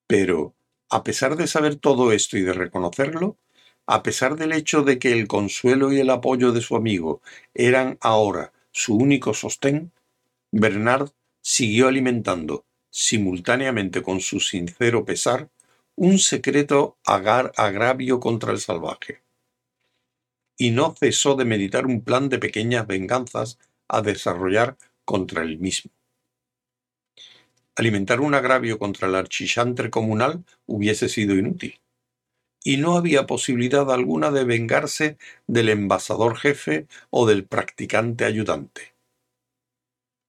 Pero, 0.07 0.55
a 0.89 1.03
pesar 1.03 1.35
de 1.35 1.45
saber 1.45 1.75
todo 1.75 2.11
esto 2.11 2.39
y 2.39 2.41
de 2.41 2.53
reconocerlo, 2.53 3.37
a 3.85 4.01
pesar 4.01 4.35
del 4.35 4.53
hecho 4.53 4.81
de 4.81 4.97
que 4.97 5.11
el 5.11 5.27
consuelo 5.27 5.93
y 5.93 5.99
el 5.99 6.09
apoyo 6.09 6.51
de 6.53 6.61
su 6.61 6.75
amigo 6.75 7.21
eran 7.53 7.99
ahora 8.01 8.54
su 8.75 8.94
único 8.98 9.34
sostén, 9.34 9.94
Bernard 10.51 11.10
siguió 11.39 11.88
alimentando, 11.88 12.65
simultáneamente 12.89 14.03
con 14.03 14.20
su 14.20 14.41
sincero 14.41 15.05
pesar, 15.05 15.50
un 15.96 16.20
secreto 16.20 16.98
agar 17.05 17.53
agravio 17.55 18.20
contra 18.20 18.51
el 18.51 18.60
salvaje. 18.60 19.22
Y 20.58 20.72
no 20.72 20.94
cesó 20.94 21.36
de 21.36 21.46
meditar 21.46 21.86
un 21.86 22.01
plan 22.01 22.27
de 22.27 22.38
pequeñas 22.38 22.86
venganzas 22.86 23.60
a 23.88 24.01
desarrollar 24.01 24.75
contra 25.05 25.44
él 25.44 25.58
mismo. 25.58 25.91
Alimentar 27.77 28.20
un 28.20 28.34
agravio 28.36 28.77
contra 28.77 29.08
el 29.08 29.15
archichantre 29.15 29.89
comunal 29.89 30.44
hubiese 30.65 31.08
sido 31.08 31.34
inútil 31.36 31.79
y 32.65 32.77
no 32.77 32.98
había 32.98 33.27
posibilidad 33.27 33.91
alguna 33.91 34.31
de 34.31 34.43
vengarse 34.43 35.17
del 35.45 35.69
envasador 35.69 36.36
jefe 36.36 36.88
o 37.12 37.27
del 37.27 37.45
practicante 37.45 38.25
ayudante. 38.25 38.95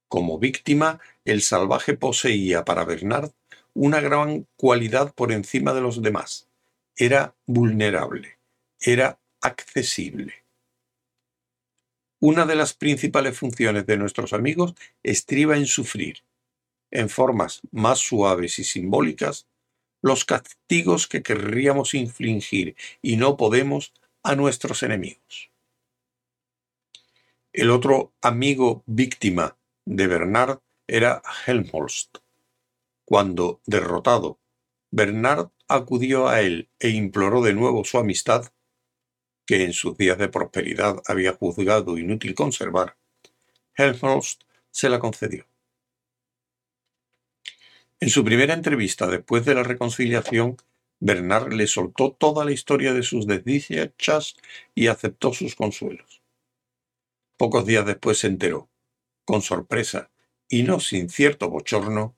Como 0.07 0.39
víctima, 0.39 1.01
el 1.25 1.41
salvaje 1.41 1.95
poseía 1.95 2.65
para 2.65 2.85
Bernard 2.85 3.31
una 3.73 4.01
gran 4.01 4.47
cualidad 4.57 5.15
por 5.15 5.33
encima 5.33 5.73
de 5.73 5.81
los 5.81 6.03
demás. 6.03 6.47
Era 6.95 7.35
vulnerable, 7.47 8.39
era 8.81 9.19
accesible. 9.41 10.45
Una 12.21 12.45
de 12.45 12.55
las 12.55 12.75
principales 12.75 13.39
funciones 13.39 13.87
de 13.87 13.97
nuestros 13.97 14.35
amigos 14.35 14.75
estriba 15.03 15.57
en 15.57 15.65
sufrir, 15.65 16.19
en 16.91 17.09
formas 17.09 17.63
más 17.73 17.99
suaves 17.99 18.59
y 18.59 18.65
simbólicas, 18.65 19.47
los 20.07 20.25
castigos 20.25 21.09
que 21.09 21.25
querríamos 21.25 21.93
infligir 21.95 22.77
y 23.03 23.17
no 23.17 23.37
podemos 23.37 23.93
a 24.23 24.37
nuestros 24.37 24.85
enemigos. 24.85 25.51
El 27.53 27.71
otro 27.71 28.13
amigo 28.23 28.85
víctima 28.87 29.57
de 29.85 30.07
Bernard 30.07 30.61
era 30.87 31.23
Helmholtz. 31.47 32.11
Cuando, 33.05 33.61
derrotado, 33.67 34.39
Bernard 34.93 35.49
acudió 35.67 36.29
a 36.29 36.41
él 36.41 36.69
e 36.79 36.91
imploró 36.91 37.43
de 37.43 37.55
nuevo 37.55 37.85
su 37.85 37.99
amistad, 37.99 38.53
que 39.45 39.65
en 39.65 39.73
sus 39.73 39.97
días 39.97 40.19
de 40.19 40.29
prosperidad 40.29 41.03
había 41.07 41.33
juzgado 41.33 41.99
inútil 41.99 42.37
conservar, 42.37 42.97
Helmholtz 43.77 44.39
se 44.71 44.89
la 44.89 45.01
concedió. 45.01 45.47
En 47.99 48.11
su 48.11 48.25
primera 48.25 48.53
entrevista 48.53 49.07
después 49.07 49.47
de 49.47 49.55
la 49.55 49.63
reconciliación, 49.63 50.59
Bernard 51.01 51.55
le 51.55 51.67
soltó 51.67 52.13
toda 52.13 52.45
la 52.45 52.53
historia 52.53 52.93
de 52.93 53.03
sus 53.03 53.27
desdichas 53.27 54.37
y 54.75 54.89
aceptó 54.89 55.33
sus 55.33 55.55
consuelos. 55.55 56.23
Pocos 57.39 57.65
días 57.65 57.87
después 57.87 58.19
se 58.19 58.27
enteró, 58.27 58.69
con 59.25 59.41
sorpresa 59.41 60.11
y 60.49 60.63
no 60.63 60.79
sin 60.81 61.09
cierto 61.09 61.49
bochorno, 61.49 62.17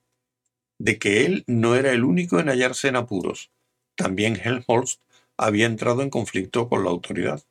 de 0.79 0.99
que 0.99 1.25
él 1.25 1.43
no 1.47 1.75
era 1.75 1.91
el 1.91 2.03
único 2.03 2.39
en 2.39 2.47
hallarse 2.47 2.89
en 2.89 2.97
apuros. 2.97 3.51
También 3.95 4.35
Helmholtz 4.35 4.99
había 5.37 5.65
entrado 5.65 6.01
en 6.01 6.09
conflicto 6.09 6.67
con 6.67 6.83
la 6.83 6.89
autoridad. 6.89 7.43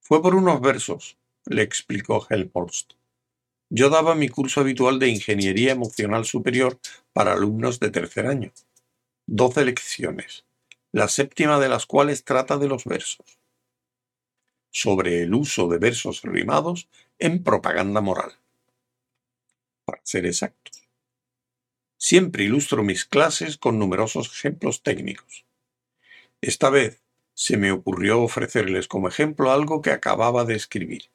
Fue 0.00 0.22
por 0.22 0.36
unos 0.36 0.60
versos, 0.60 1.18
le 1.44 1.62
explicó 1.62 2.26
Helmholtz. 2.30 2.97
Yo 3.70 3.90
daba 3.90 4.14
mi 4.14 4.30
curso 4.30 4.60
habitual 4.60 4.98
de 4.98 5.08
Ingeniería 5.08 5.72
Emocional 5.72 6.24
Superior 6.24 6.80
para 7.12 7.34
alumnos 7.34 7.78
de 7.80 7.90
tercer 7.90 8.26
año. 8.26 8.50
Doce 9.26 9.62
lecciones, 9.62 10.46
la 10.90 11.06
séptima 11.08 11.60
de 11.60 11.68
las 11.68 11.84
cuales 11.84 12.24
trata 12.24 12.56
de 12.56 12.66
los 12.66 12.86
versos. 12.86 13.38
Sobre 14.70 15.22
el 15.22 15.34
uso 15.34 15.68
de 15.68 15.76
versos 15.76 16.22
rimados 16.22 16.88
en 17.18 17.44
propaganda 17.44 18.00
moral. 18.00 18.32
Para 19.84 20.00
ser 20.02 20.24
exactos. 20.24 20.88
Siempre 21.98 22.44
ilustro 22.44 22.82
mis 22.82 23.04
clases 23.04 23.58
con 23.58 23.78
numerosos 23.78 24.28
ejemplos 24.32 24.82
técnicos. 24.82 25.44
Esta 26.40 26.70
vez 26.70 27.02
se 27.34 27.58
me 27.58 27.70
ocurrió 27.70 28.22
ofrecerles 28.22 28.88
como 28.88 29.08
ejemplo 29.08 29.50
algo 29.50 29.82
que 29.82 29.90
acababa 29.90 30.46
de 30.46 30.54
escribir. 30.54 31.10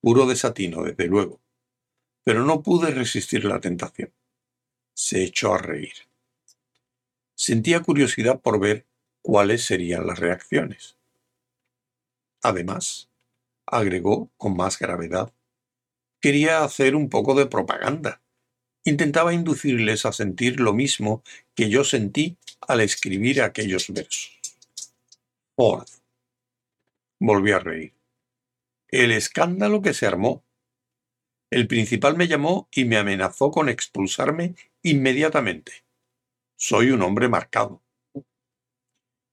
Puro 0.00 0.26
desatino, 0.26 0.84
desde 0.84 1.06
luego. 1.06 1.40
Pero 2.26 2.44
no 2.44 2.60
pude 2.62 2.90
resistir 2.90 3.44
la 3.44 3.60
tentación. 3.60 4.10
Se 4.94 5.22
echó 5.22 5.54
a 5.54 5.58
reír. 5.58 5.94
Sentía 7.36 7.80
curiosidad 7.80 8.40
por 8.40 8.58
ver 8.58 8.84
cuáles 9.22 9.64
serían 9.64 10.06
las 10.06 10.18
reacciones. 10.18 10.96
Además, 12.42 13.08
agregó 13.64 14.28
con 14.36 14.56
más 14.56 14.78
gravedad, 14.78 15.32
quería 16.20 16.64
hacer 16.64 16.96
un 16.96 17.08
poco 17.08 17.34
de 17.34 17.46
propaganda 17.46 18.20
intentaba 18.86 19.34
inducirles 19.34 20.06
a 20.06 20.12
sentir 20.12 20.60
lo 20.60 20.72
mismo 20.72 21.22
que 21.54 21.68
yo 21.68 21.82
sentí 21.82 22.36
al 22.60 22.80
escribir 22.80 23.42
aquellos 23.42 23.92
versos. 23.92 24.38
Ford. 25.56 25.88
Volví 27.18 27.50
a 27.50 27.58
reír. 27.58 27.92
El 28.88 29.10
escándalo 29.10 29.82
que 29.82 29.92
se 29.92 30.06
armó. 30.06 30.44
El 31.50 31.68
principal 31.68 32.16
me 32.16 32.26
llamó 32.26 32.68
y 32.72 32.84
me 32.86 32.96
amenazó 32.96 33.52
con 33.52 33.68
expulsarme 33.68 34.56
inmediatamente. 34.82 35.84
Soy 36.56 36.90
un 36.90 37.02
hombre 37.02 37.28
marcado. 37.28 37.82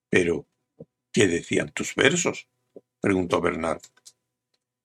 Pero, 0.10 0.46
¿qué 1.12 1.28
decían 1.28 1.72
tus 1.72 1.96
versos? 1.96 2.48
preguntó 3.02 3.42
Bernard. 3.42 3.82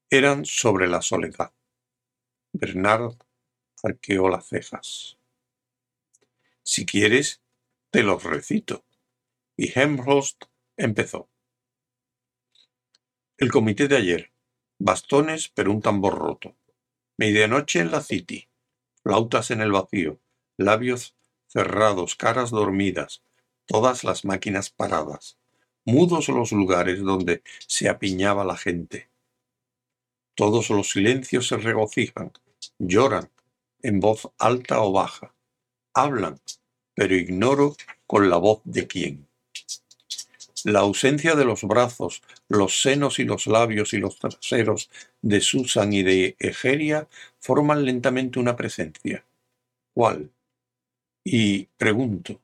Eran 0.08 0.46
sobre 0.46 0.88
la 0.88 1.02
soledad. 1.02 1.52
Bernard 2.52 3.14
arqueó 3.82 4.30
las 4.30 4.48
cejas. 4.48 5.18
Si 6.62 6.86
quieres, 6.86 7.42
te 7.90 8.02
los 8.02 8.24
recito. 8.24 8.84
Y 9.54 9.78
Helmholtz 9.78 10.48
empezó. 10.78 11.28
El 13.36 13.50
comité 13.50 13.86
de 13.86 13.96
ayer. 13.96 14.32
Bastones, 14.78 15.50
pero 15.50 15.72
un 15.72 15.82
tambor 15.82 16.16
roto. 16.18 16.56
Medianoche 17.20 17.80
en 17.80 17.90
la 17.90 18.00
City. 18.00 18.46
Flautas 19.02 19.50
en 19.50 19.60
el 19.60 19.72
vacío. 19.72 20.20
Labios 20.56 21.16
cerrados, 21.48 22.14
caras 22.14 22.50
dormidas. 22.50 23.22
Todas 23.66 24.04
las 24.04 24.24
máquinas 24.24 24.70
paradas. 24.70 25.36
Mudos 25.84 26.28
los 26.28 26.52
lugares 26.52 27.00
donde 27.00 27.42
se 27.66 27.88
apiñaba 27.88 28.44
la 28.44 28.56
gente. 28.56 29.10
Todos 30.36 30.70
los 30.70 30.90
silencios 30.90 31.48
se 31.48 31.56
regocijan, 31.56 32.30
lloran, 32.78 33.28
en 33.82 33.98
voz 33.98 34.30
alta 34.38 34.80
o 34.80 34.92
baja. 34.92 35.34
Hablan, 35.94 36.38
pero 36.94 37.16
ignoro 37.16 37.74
con 38.06 38.30
la 38.30 38.36
voz 38.36 38.60
de 38.62 38.86
quién. 38.86 39.27
La 40.64 40.80
ausencia 40.80 41.34
de 41.34 41.44
los 41.44 41.62
brazos, 41.62 42.22
los 42.48 42.82
senos 42.82 43.18
y 43.18 43.24
los 43.24 43.46
labios 43.46 43.92
y 43.94 43.98
los 43.98 44.18
traseros 44.18 44.90
de 45.22 45.40
Susan 45.40 45.92
y 45.92 46.02
de 46.02 46.36
Egeria 46.38 47.08
forman 47.38 47.84
lentamente 47.84 48.38
una 48.38 48.56
presencia. 48.56 49.24
¿Cuál? 49.94 50.30
Y 51.24 51.66
pregunto, 51.76 52.40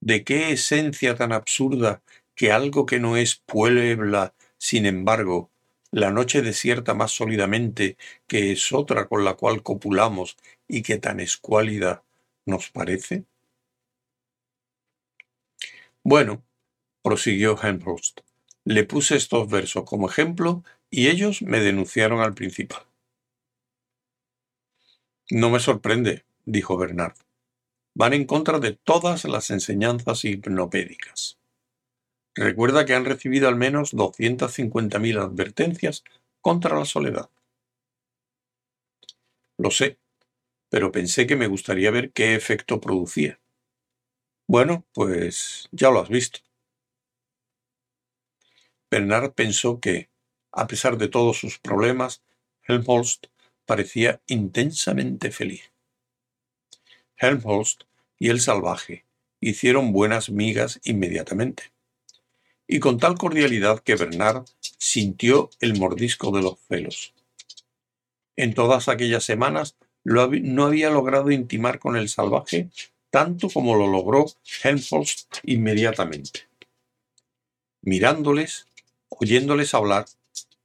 ¿de 0.00 0.24
qué 0.24 0.52
esencia 0.52 1.16
tan 1.16 1.32
absurda 1.32 2.02
que 2.34 2.52
algo 2.52 2.86
que 2.86 3.00
no 3.00 3.16
es 3.16 3.36
puebla, 3.36 4.34
sin 4.58 4.86
embargo, 4.86 5.50
la 5.90 6.10
noche 6.10 6.42
desierta 6.42 6.94
más 6.94 7.12
sólidamente 7.12 7.96
que 8.26 8.52
es 8.52 8.72
otra 8.72 9.08
con 9.08 9.24
la 9.24 9.34
cual 9.34 9.62
copulamos 9.62 10.36
y 10.68 10.82
que 10.82 10.98
tan 10.98 11.20
escuálida 11.20 12.02
nos 12.46 12.70
parece? 12.70 13.24
Bueno, 16.02 16.42
prosiguió 17.06 17.56
Helmholtz, 17.62 18.16
le 18.64 18.82
puse 18.82 19.14
estos 19.14 19.48
versos 19.48 19.84
como 19.84 20.08
ejemplo 20.08 20.64
y 20.90 21.06
ellos 21.06 21.40
me 21.40 21.60
denunciaron 21.60 22.18
al 22.18 22.34
principal. 22.34 22.82
No 25.30 25.48
me 25.50 25.60
sorprende, 25.60 26.24
dijo 26.46 26.76
Bernard. 26.76 27.14
Van 27.94 28.12
en 28.12 28.24
contra 28.24 28.58
de 28.58 28.72
todas 28.72 29.24
las 29.24 29.50
enseñanzas 29.50 30.24
hipnopédicas. 30.24 31.38
Recuerda 32.34 32.84
que 32.84 32.94
han 32.96 33.04
recibido 33.04 33.46
al 33.46 33.54
menos 33.54 33.94
250.000 33.94 35.20
advertencias 35.20 36.02
contra 36.40 36.76
la 36.76 36.86
soledad. 36.86 37.30
Lo 39.58 39.70
sé, 39.70 40.00
pero 40.70 40.90
pensé 40.90 41.28
que 41.28 41.36
me 41.36 41.46
gustaría 41.46 41.92
ver 41.92 42.10
qué 42.10 42.34
efecto 42.34 42.80
producía. 42.80 43.38
Bueno, 44.48 44.84
pues 44.92 45.68
ya 45.70 45.92
lo 45.92 46.00
has 46.00 46.08
visto. 46.08 46.45
Bernard 48.90 49.32
pensó 49.32 49.80
que, 49.80 50.08
a 50.52 50.66
pesar 50.66 50.96
de 50.96 51.08
todos 51.08 51.38
sus 51.38 51.58
problemas, 51.58 52.22
Helmholtz 52.62 53.20
parecía 53.64 54.20
intensamente 54.26 55.30
feliz. 55.30 55.72
Helmholtz 57.16 57.86
y 58.18 58.30
el 58.30 58.40
salvaje 58.40 59.04
hicieron 59.40 59.92
buenas 59.92 60.30
migas 60.30 60.80
inmediatamente, 60.84 61.72
y 62.66 62.80
con 62.80 62.98
tal 62.98 63.16
cordialidad 63.16 63.80
que 63.80 63.96
Bernard 63.96 64.44
sintió 64.60 65.50
el 65.60 65.78
mordisco 65.78 66.30
de 66.30 66.42
los 66.42 66.58
celos. 66.68 67.14
En 68.36 68.54
todas 68.54 68.88
aquellas 68.88 69.24
semanas 69.24 69.76
no 70.04 70.64
había 70.64 70.90
logrado 70.90 71.30
intimar 71.30 71.78
con 71.78 71.96
el 71.96 72.08
salvaje 72.08 72.70
tanto 73.10 73.48
como 73.48 73.74
lo 73.76 73.86
logró 73.86 74.26
Helmholtz 74.62 75.26
inmediatamente. 75.44 76.48
Mirándoles, 77.82 78.66
oyéndoles 79.20 79.74
hablar, 79.74 80.06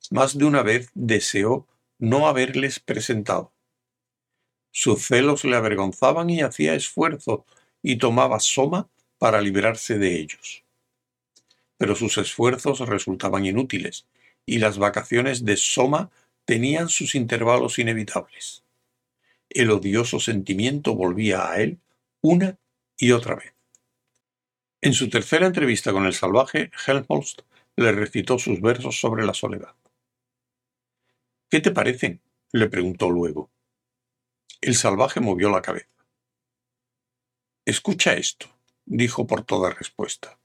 más 0.09 0.37
de 0.37 0.45
una 0.45 0.63
vez 0.63 0.89
deseó 0.93 1.67
no 1.99 2.27
haberles 2.27 2.79
presentado. 2.79 3.51
Sus 4.71 5.05
celos 5.05 5.43
le 5.43 5.55
avergonzaban 5.55 6.29
y 6.29 6.41
hacía 6.41 6.73
esfuerzo 6.73 7.45
y 7.81 7.97
tomaba 7.97 8.39
soma 8.39 8.89
para 9.17 9.41
librarse 9.41 9.97
de 9.97 10.19
ellos. 10.19 10.63
Pero 11.77 11.95
sus 11.95 12.17
esfuerzos 12.17 12.79
resultaban 12.79 13.45
inútiles 13.45 14.07
y 14.45 14.59
las 14.59 14.77
vacaciones 14.77 15.45
de 15.45 15.57
soma 15.57 16.09
tenían 16.45 16.89
sus 16.89 17.15
intervalos 17.15 17.79
inevitables 17.79 18.63
el 19.53 19.71
odioso 19.71 20.19
sentimiento 20.19 20.95
volvía 20.95 21.49
a 21.49 21.61
él 21.61 21.79
una 22.21 22.57
y 22.97 23.11
otra 23.11 23.35
vez. 23.35 23.53
En 24.81 24.93
su 24.93 25.09
tercera 25.09 25.45
entrevista 25.45 25.91
con 25.91 26.05
el 26.05 26.13
salvaje, 26.13 26.71
Helmholtz 26.87 27.37
le 27.75 27.91
recitó 27.91 28.37
sus 28.39 28.61
versos 28.61 28.99
sobre 28.99 29.25
la 29.25 29.33
soledad. 29.33 29.75
¿Qué 31.49 31.59
te 31.59 31.71
parecen? 31.71 32.21
le 32.51 32.69
preguntó 32.69 33.09
luego. 33.09 33.49
El 34.59 34.75
salvaje 34.75 35.19
movió 35.19 35.49
la 35.49 35.61
cabeza. 35.61 35.87
Escucha 37.65 38.13
esto, 38.13 38.47
dijo 38.85 39.25
por 39.25 39.43
toda 39.43 39.71
respuesta. 39.71 40.37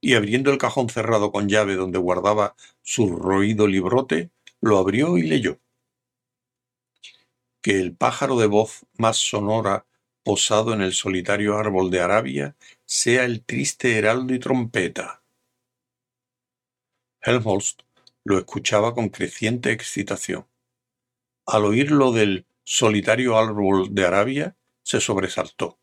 Y 0.00 0.14
abriendo 0.14 0.50
el 0.50 0.58
cajón 0.58 0.88
cerrado 0.88 1.32
con 1.32 1.48
llave 1.48 1.74
donde 1.74 1.98
guardaba 1.98 2.54
su 2.82 3.16
roído 3.16 3.66
librote, 3.66 4.30
lo 4.60 4.78
abrió 4.78 5.18
y 5.18 5.22
leyó 5.22 5.58
que 7.64 7.80
el 7.80 7.96
pájaro 7.96 8.36
de 8.36 8.46
voz 8.46 8.84
más 8.98 9.16
sonora 9.16 9.86
posado 10.22 10.74
en 10.74 10.82
el 10.82 10.92
solitario 10.92 11.56
árbol 11.56 11.90
de 11.90 12.02
Arabia, 12.02 12.56
sea 12.84 13.24
el 13.24 13.42
triste 13.42 13.96
heraldo 13.96 14.34
y 14.34 14.38
trompeta. 14.38 15.22
Helmholtz 17.24 17.76
lo 18.24 18.38
escuchaba 18.38 18.94
con 18.94 19.08
creciente 19.08 19.72
excitación. 19.72 20.46
Al 21.46 21.64
oír 21.64 21.90
lo 21.90 22.12
del 22.12 22.46
solitario 22.64 23.38
árbol 23.38 23.94
de 23.94 24.06
Arabia, 24.06 24.56
se 24.82 25.00
sobresaltó. 25.00 25.78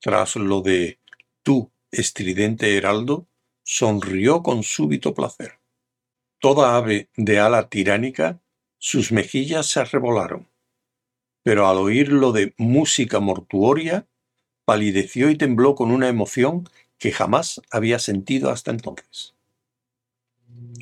Tras 0.00 0.36
lo 0.36 0.60
de 0.60 1.00
tú, 1.42 1.72
estridente 1.90 2.76
heraldo, 2.76 3.28
sonrió 3.64 4.42
con 4.42 4.62
súbito 4.62 5.14
placer. 5.14 5.60
Toda 6.40 6.76
ave 6.76 7.10
de 7.16 7.38
ala 7.38 7.68
tiránica, 7.68 8.40
sus 8.78 9.12
mejillas 9.12 9.66
se 9.66 9.80
arrebolaron 9.80 10.52
pero 11.42 11.66
al 11.66 11.78
oír 11.78 12.08
lo 12.10 12.32
de 12.32 12.54
música 12.56 13.20
mortuoria, 13.20 14.06
palideció 14.64 15.28
y 15.30 15.36
tembló 15.36 15.74
con 15.74 15.90
una 15.90 16.08
emoción 16.08 16.68
que 16.98 17.12
jamás 17.12 17.60
había 17.70 17.98
sentido 17.98 18.50
hasta 18.50 18.70
entonces. 18.70 19.34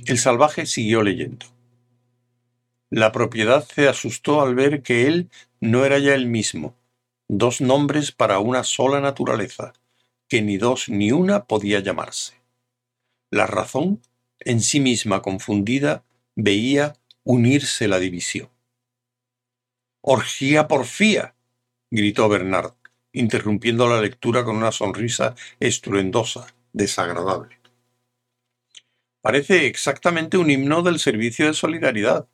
El 0.06 0.18
salvaje 0.18 0.66
siguió 0.66 1.02
leyendo. 1.02 1.46
La 2.90 3.12
propiedad 3.12 3.64
se 3.64 3.88
asustó 3.88 4.42
al 4.42 4.54
ver 4.54 4.82
que 4.82 5.06
él 5.06 5.30
no 5.60 5.84
era 5.84 5.98
ya 5.98 6.14
el 6.14 6.26
mismo, 6.26 6.74
dos 7.28 7.60
nombres 7.60 8.10
para 8.10 8.40
una 8.40 8.64
sola 8.64 9.00
naturaleza, 9.00 9.72
que 10.28 10.42
ni 10.42 10.56
dos 10.56 10.88
ni 10.88 11.12
una 11.12 11.44
podía 11.44 11.80
llamarse. 11.80 12.40
La 13.30 13.46
razón, 13.46 14.02
en 14.40 14.60
sí 14.60 14.80
misma 14.80 15.22
confundida, 15.22 16.02
veía 16.34 16.94
unirse 17.22 17.86
la 17.86 18.00
división. 18.00 18.48
Orgía 20.00 20.66
porfía, 20.66 21.34
gritó 21.90 22.28
Bernard, 22.28 22.72
interrumpiendo 23.12 23.88
la 23.88 24.00
lectura 24.00 24.44
con 24.44 24.56
una 24.56 24.72
sonrisa 24.72 25.36
estruendosa, 25.60 26.52
desagradable. 26.72 27.59
Parece 29.22 29.66
exactamente 29.66 30.38
un 30.38 30.50
himno 30.50 30.82
del 30.82 30.98
servicio 30.98 31.46
de 31.46 31.54
solidaridad. 31.54 32.26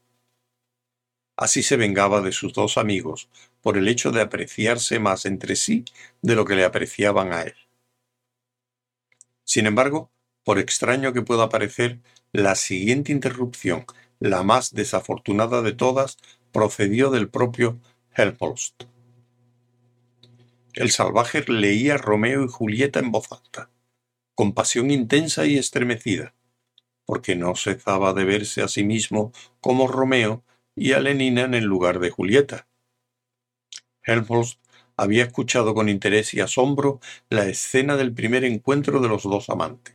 Así 1.36 1.62
se 1.62 1.76
vengaba 1.76 2.20
de 2.20 2.30
sus 2.30 2.52
dos 2.52 2.78
amigos 2.78 3.28
por 3.60 3.76
el 3.76 3.88
hecho 3.88 4.12
de 4.12 4.20
apreciarse 4.20 5.00
más 5.00 5.26
entre 5.26 5.56
sí 5.56 5.84
de 6.22 6.36
lo 6.36 6.44
que 6.44 6.54
le 6.54 6.64
apreciaban 6.64 7.32
a 7.32 7.42
él. 7.42 7.54
Sin 9.42 9.66
embargo, 9.66 10.10
por 10.44 10.60
extraño 10.60 11.12
que 11.12 11.22
pueda 11.22 11.48
parecer, 11.48 11.98
la 12.32 12.54
siguiente 12.54 13.10
interrupción, 13.10 13.84
la 14.20 14.44
más 14.44 14.72
desafortunada 14.72 15.62
de 15.62 15.72
todas, 15.72 16.18
procedió 16.52 17.10
del 17.10 17.28
propio 17.28 17.80
Helmholtz. 18.14 18.74
El 20.72 20.90
salvaje 20.90 21.44
leía 21.48 21.96
Romeo 21.96 22.44
y 22.44 22.48
Julieta 22.48 23.00
en 23.00 23.10
voz 23.10 23.32
alta, 23.32 23.70
con 24.34 24.52
pasión 24.52 24.90
intensa 24.90 25.46
y 25.46 25.58
estremecida, 25.58 26.34
porque 27.06 27.36
no 27.36 27.54
cesaba 27.54 28.12
de 28.12 28.24
verse 28.24 28.62
a 28.62 28.68
sí 28.68 28.84
mismo 28.84 29.32
como 29.60 29.88
Romeo 29.88 30.44
y 30.74 30.92
a 30.92 31.00
Lenina 31.00 31.42
en 31.42 31.54
el 31.54 31.64
lugar 31.64 32.00
de 32.00 32.10
Julieta. 32.10 32.66
Helmholtz 34.02 34.58
había 34.96 35.24
escuchado 35.24 35.74
con 35.74 35.88
interés 35.88 36.34
y 36.34 36.40
asombro 36.40 37.00
la 37.30 37.46
escena 37.46 37.96
del 37.96 38.12
primer 38.12 38.44
encuentro 38.44 39.00
de 39.00 39.08
los 39.08 39.22
dos 39.22 39.48
amantes. 39.50 39.94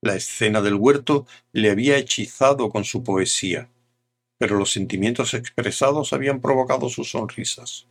La 0.00 0.16
escena 0.16 0.60
del 0.62 0.74
huerto 0.74 1.26
le 1.52 1.70
había 1.70 1.96
hechizado 1.96 2.70
con 2.70 2.84
su 2.84 3.04
poesía, 3.04 3.70
pero 4.36 4.56
los 4.56 4.72
sentimientos 4.72 5.34
expresados 5.34 6.12
habían 6.12 6.40
provocado 6.40 6.88
sus 6.88 7.10
sonrisas. 7.10 7.86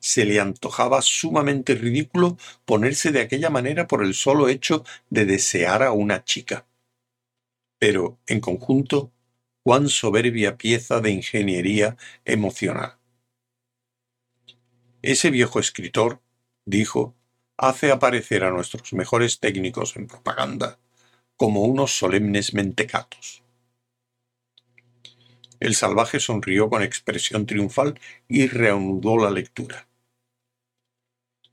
Se 0.00 0.24
le 0.24 0.38
antojaba 0.38 1.02
sumamente 1.02 1.74
ridículo 1.74 2.36
ponerse 2.64 3.10
de 3.10 3.20
aquella 3.20 3.50
manera 3.50 3.86
por 3.86 4.04
el 4.04 4.14
solo 4.14 4.48
hecho 4.48 4.84
de 5.10 5.24
desear 5.24 5.82
a 5.82 5.92
una 5.92 6.24
chica. 6.24 6.66
Pero, 7.78 8.18
en 8.26 8.40
conjunto, 8.40 9.12
cuán 9.62 9.88
soberbia 9.88 10.56
pieza 10.56 11.00
de 11.00 11.10
ingeniería 11.10 11.96
emocional. 12.24 12.98
Ese 15.02 15.30
viejo 15.30 15.60
escritor, 15.60 16.20
dijo, 16.64 17.14
hace 17.56 17.90
aparecer 17.90 18.44
a 18.44 18.50
nuestros 18.50 18.92
mejores 18.92 19.40
técnicos 19.40 19.96
en 19.96 20.06
propaganda 20.06 20.78
como 21.36 21.62
unos 21.62 21.92
solemnes 21.96 22.52
mentecatos. 22.52 23.42
El 25.60 25.74
salvaje 25.74 26.20
sonrió 26.20 26.68
con 26.68 26.82
expresión 26.82 27.46
triunfal 27.46 27.98
y 28.28 28.46
reanudó 28.46 29.16
la 29.18 29.30
lectura. 29.30 29.88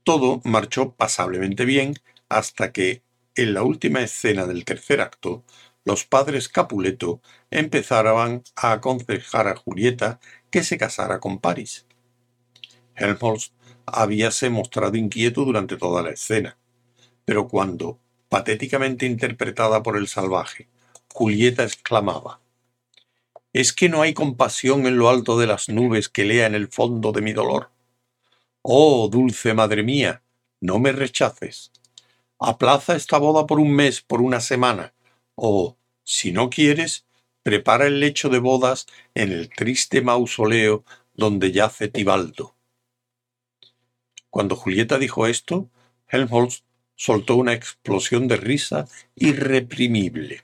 Todo 0.04 0.40
marchó 0.44 0.94
pasablemente 0.94 1.64
bien 1.64 1.94
hasta 2.28 2.72
que, 2.72 3.02
en 3.34 3.54
la 3.54 3.62
última 3.62 4.00
escena 4.00 4.46
del 4.46 4.64
tercer 4.64 5.00
acto, 5.00 5.44
los 5.86 6.04
padres 6.04 6.48
Capuleto 6.48 7.22
empezaban 7.48 8.42
a 8.56 8.72
aconsejar 8.72 9.46
a 9.46 9.54
Julieta 9.54 10.18
que 10.50 10.64
se 10.64 10.76
casara 10.76 11.20
con 11.20 11.38
París. 11.38 11.86
Helmholtz 12.96 13.52
habíase 13.86 14.50
mostrado 14.50 14.96
inquieto 14.96 15.44
durante 15.44 15.76
toda 15.76 16.02
la 16.02 16.10
escena, 16.10 16.58
pero 17.24 17.46
cuando, 17.46 18.00
patéticamente 18.28 19.06
interpretada 19.06 19.80
por 19.84 19.96
el 19.96 20.08
salvaje, 20.08 20.68
Julieta 21.14 21.62
exclamaba 21.62 22.40
¿Es 23.52 23.72
que 23.72 23.88
no 23.88 24.02
hay 24.02 24.12
compasión 24.12 24.86
en 24.86 24.98
lo 24.98 25.08
alto 25.08 25.38
de 25.38 25.46
las 25.46 25.68
nubes 25.68 26.08
que 26.08 26.24
lea 26.24 26.46
en 26.46 26.56
el 26.56 26.66
fondo 26.66 27.12
de 27.12 27.22
mi 27.22 27.32
dolor? 27.32 27.70
Oh, 28.60 29.08
dulce 29.08 29.54
madre 29.54 29.84
mía, 29.84 30.20
no 30.60 30.80
me 30.80 30.90
rechaces. 30.90 31.70
Aplaza 32.40 32.96
esta 32.96 33.18
boda 33.18 33.46
por 33.46 33.60
un 33.60 33.72
mes, 33.72 34.02
por 34.02 34.20
una 34.20 34.40
semana. 34.40 34.92
O, 35.36 35.76
si 36.02 36.32
no 36.32 36.50
quieres, 36.50 37.06
prepara 37.42 37.86
el 37.86 38.00
lecho 38.00 38.28
de 38.28 38.40
bodas 38.40 38.86
en 39.14 39.30
el 39.30 39.48
triste 39.48 40.00
mausoleo 40.00 40.84
donde 41.14 41.52
yace 41.52 41.86
Tibaldo. 41.88 42.56
Cuando 44.30 44.56
Julieta 44.56 44.98
dijo 44.98 45.26
esto, 45.26 45.70
Helmholtz 46.08 46.64
soltó 46.96 47.36
una 47.36 47.52
explosión 47.52 48.26
de 48.26 48.36
risa 48.36 48.88
irreprimible. 49.14 50.42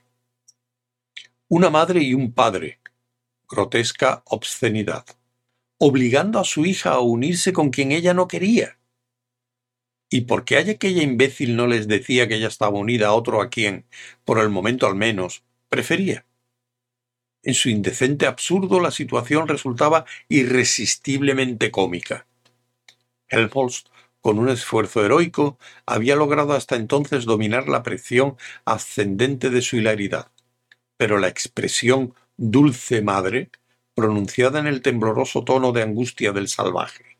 Una 1.47 1.69
madre 1.69 2.01
y 2.01 2.13
un 2.13 2.31
padre, 2.31 2.79
grotesca 3.49 4.23
obscenidad, 4.25 5.05
obligando 5.77 6.39
a 6.39 6.43
su 6.43 6.65
hija 6.65 6.91
a 6.91 6.99
unirse 6.99 7.53
con 7.53 7.69
quien 7.69 7.91
ella 7.91 8.13
no 8.13 8.27
quería. 8.27 8.77
¿Y 10.15 10.21
por 10.21 10.45
qué 10.45 10.57
aquella 10.57 11.01
imbécil 11.01 11.55
no 11.55 11.65
les 11.65 11.87
decía 11.87 12.27
que 12.27 12.35
ella 12.35 12.47
estaba 12.47 12.77
unida 12.77 13.07
a 13.07 13.13
otro 13.13 13.41
a 13.41 13.49
quien, 13.49 13.87
por 14.25 14.37
el 14.37 14.49
momento 14.49 14.85
al 14.85 14.93
menos, 14.93 15.41
prefería? 15.69 16.27
En 17.41 17.55
su 17.55 17.69
indecente 17.69 18.27
absurdo 18.27 18.79
la 18.79 18.91
situación 18.91 19.47
resultaba 19.47 20.05
irresistiblemente 20.29 21.71
cómica. 21.71 22.27
Helmholtz, 23.27 23.85
con 24.21 24.37
un 24.37 24.49
esfuerzo 24.49 25.03
heroico, 25.03 25.57
había 25.87 26.15
logrado 26.15 26.53
hasta 26.53 26.75
entonces 26.75 27.25
dominar 27.25 27.67
la 27.67 27.81
presión 27.81 28.37
ascendente 28.65 29.49
de 29.49 29.63
su 29.63 29.77
hilaridad, 29.77 30.31
pero 30.95 31.17
la 31.17 31.27
expresión 31.27 32.13
dulce 32.37 33.01
madre, 33.01 33.49
pronunciada 33.95 34.59
en 34.59 34.67
el 34.67 34.83
tembloroso 34.83 35.43
tono 35.43 35.71
de 35.71 35.81
angustia 35.81 36.33
del 36.33 36.49
salvaje, 36.49 37.12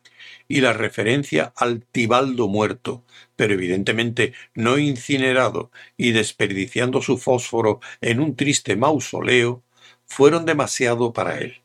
y 0.47 0.61
la 0.61 0.73
referencia 0.73 1.53
al 1.55 1.85
Tibaldo 1.85 2.47
muerto, 2.47 3.03
pero 3.35 3.53
evidentemente 3.53 4.33
no 4.53 4.77
incinerado 4.77 5.71
y 5.97 6.11
desperdiciando 6.11 7.01
su 7.01 7.17
fósforo 7.17 7.79
en 8.01 8.19
un 8.19 8.35
triste 8.35 8.75
mausoleo, 8.75 9.63
fueron 10.05 10.45
demasiado 10.45 11.13
para 11.13 11.39
él. 11.39 11.61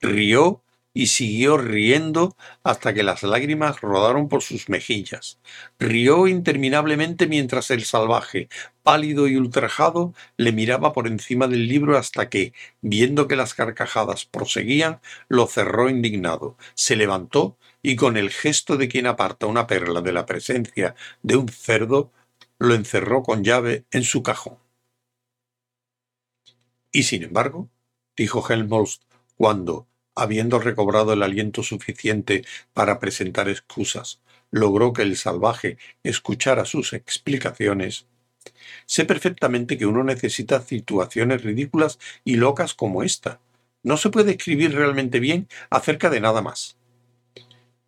Rió 0.00 0.64
y 0.94 1.08
siguió 1.08 1.58
riendo 1.58 2.36
hasta 2.62 2.94
que 2.94 3.02
las 3.02 3.24
lágrimas 3.24 3.80
rodaron 3.80 4.28
por 4.28 4.42
sus 4.42 4.68
mejillas. 4.68 5.40
Rió 5.78 6.28
interminablemente 6.28 7.26
mientras 7.26 7.70
el 7.72 7.84
salvaje, 7.84 8.48
pálido 8.84 9.26
y 9.26 9.36
ultrajado, 9.36 10.14
le 10.36 10.52
miraba 10.52 10.92
por 10.92 11.08
encima 11.08 11.48
del 11.48 11.66
libro 11.66 11.98
hasta 11.98 12.28
que, 12.28 12.52
viendo 12.80 13.26
que 13.26 13.34
las 13.36 13.54
carcajadas 13.54 14.24
proseguían, 14.24 15.00
lo 15.28 15.46
cerró 15.48 15.90
indignado, 15.90 16.56
se 16.74 16.94
levantó 16.94 17.58
y 17.84 17.96
con 17.96 18.16
el 18.16 18.30
gesto 18.30 18.78
de 18.78 18.88
quien 18.88 19.06
aparta 19.06 19.46
una 19.46 19.66
perla 19.66 20.00
de 20.00 20.10
la 20.10 20.24
presencia 20.24 20.94
de 21.22 21.36
un 21.36 21.48
cerdo, 21.50 22.10
lo 22.58 22.74
encerró 22.74 23.22
con 23.22 23.44
llave 23.44 23.84
en 23.90 24.04
su 24.04 24.22
cajón. 24.22 24.56
Y 26.90 27.02
sin 27.02 27.24
embargo, 27.24 27.68
dijo 28.16 28.42
Helmholtz 28.48 29.00
cuando, 29.36 29.86
habiendo 30.14 30.58
recobrado 30.60 31.12
el 31.12 31.22
aliento 31.22 31.62
suficiente 31.62 32.46
para 32.72 32.98
presentar 32.98 33.50
excusas, 33.50 34.22
logró 34.50 34.94
que 34.94 35.02
el 35.02 35.18
salvaje 35.18 35.76
escuchara 36.02 36.64
sus 36.64 36.94
explicaciones, 36.94 38.06
sé 38.86 39.04
perfectamente 39.04 39.76
que 39.76 39.84
uno 39.84 40.04
necesita 40.04 40.62
situaciones 40.62 41.42
ridículas 41.42 41.98
y 42.24 42.36
locas 42.36 42.72
como 42.72 43.02
esta. 43.02 43.40
No 43.82 43.98
se 43.98 44.08
puede 44.08 44.30
escribir 44.30 44.74
realmente 44.74 45.20
bien 45.20 45.48
acerca 45.68 46.08
de 46.08 46.20
nada 46.20 46.40
más. 46.40 46.78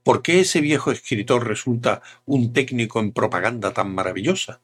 ¿Por 0.06 0.22
qué 0.22 0.38
ese 0.38 0.60
viejo 0.60 0.92
escritor 0.92 1.48
resulta 1.48 2.00
un 2.26 2.52
técnico 2.52 3.00
en 3.00 3.10
propaganda 3.10 3.72
tan 3.72 3.92
maravillosa? 3.92 4.60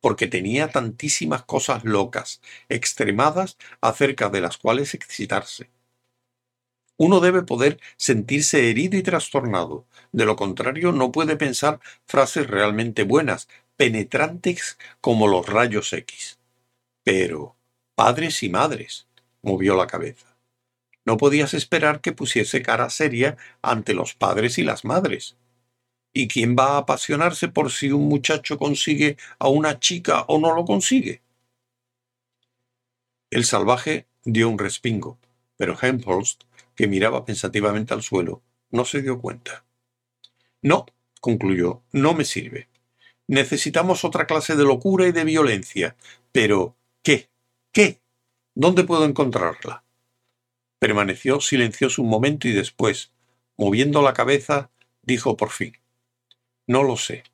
Porque 0.00 0.26
tenía 0.26 0.68
tantísimas 0.68 1.42
cosas 1.44 1.84
locas, 1.84 2.40
extremadas, 2.70 3.58
acerca 3.82 4.30
de 4.30 4.40
las 4.40 4.56
cuales 4.56 4.94
excitarse. 4.94 5.68
Uno 6.96 7.20
debe 7.20 7.42
poder 7.42 7.78
sentirse 7.98 8.70
herido 8.70 8.96
y 8.96 9.02
trastornado, 9.02 9.84
de 10.12 10.24
lo 10.24 10.34
contrario 10.34 10.92
no 10.92 11.12
puede 11.12 11.36
pensar 11.36 11.78
frases 12.06 12.46
realmente 12.46 13.02
buenas, 13.02 13.48
penetrantes 13.76 14.78
como 15.02 15.28
los 15.28 15.46
rayos 15.46 15.92
X. 15.92 16.38
Pero, 17.02 17.54
padres 17.94 18.42
y 18.42 18.48
madres, 18.48 19.08
movió 19.42 19.76
la 19.76 19.86
cabeza. 19.86 20.33
No 21.04 21.16
podías 21.16 21.54
esperar 21.54 22.00
que 22.00 22.12
pusiese 22.12 22.62
cara 22.62 22.88
seria 22.90 23.36
ante 23.62 23.94
los 23.94 24.14
padres 24.14 24.58
y 24.58 24.62
las 24.62 24.84
madres. 24.84 25.36
¿Y 26.12 26.28
quién 26.28 26.56
va 26.56 26.74
a 26.74 26.78
apasionarse 26.78 27.48
por 27.48 27.70
si 27.70 27.90
un 27.90 28.08
muchacho 28.08 28.58
consigue 28.58 29.16
a 29.38 29.48
una 29.48 29.80
chica 29.80 30.22
o 30.28 30.38
no 30.38 30.54
lo 30.54 30.64
consigue? 30.64 31.22
El 33.30 33.44
salvaje 33.44 34.06
dio 34.24 34.48
un 34.48 34.58
respingo, 34.58 35.18
pero 35.56 35.76
Helmholtz, 35.80 36.38
que 36.74 36.86
miraba 36.86 37.24
pensativamente 37.24 37.92
al 37.92 38.02
suelo, 38.02 38.42
no 38.70 38.84
se 38.84 39.02
dio 39.02 39.20
cuenta. 39.20 39.64
No, 40.62 40.86
concluyó, 41.20 41.82
no 41.92 42.14
me 42.14 42.24
sirve. 42.24 42.68
Necesitamos 43.26 44.04
otra 44.04 44.26
clase 44.26 44.56
de 44.56 44.64
locura 44.64 45.06
y 45.06 45.12
de 45.12 45.24
violencia. 45.24 45.96
Pero, 46.32 46.76
¿qué? 47.02 47.28
¿Qué? 47.72 48.00
¿Dónde 48.54 48.84
puedo 48.84 49.04
encontrarla? 49.04 49.83
Permaneció 50.84 51.40
silencioso 51.40 52.02
un 52.02 52.10
momento 52.10 52.46
y 52.46 52.52
después, 52.52 53.10
moviendo 53.56 54.02
la 54.02 54.12
cabeza, 54.12 54.70
dijo 55.00 55.34
por 55.34 55.48
fin, 55.48 55.78
No 56.66 56.82
lo 56.82 56.98
sé, 56.98 57.24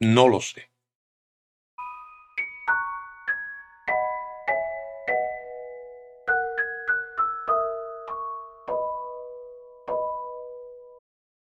no 0.00 0.26
lo 0.26 0.40
sé. 0.40 0.68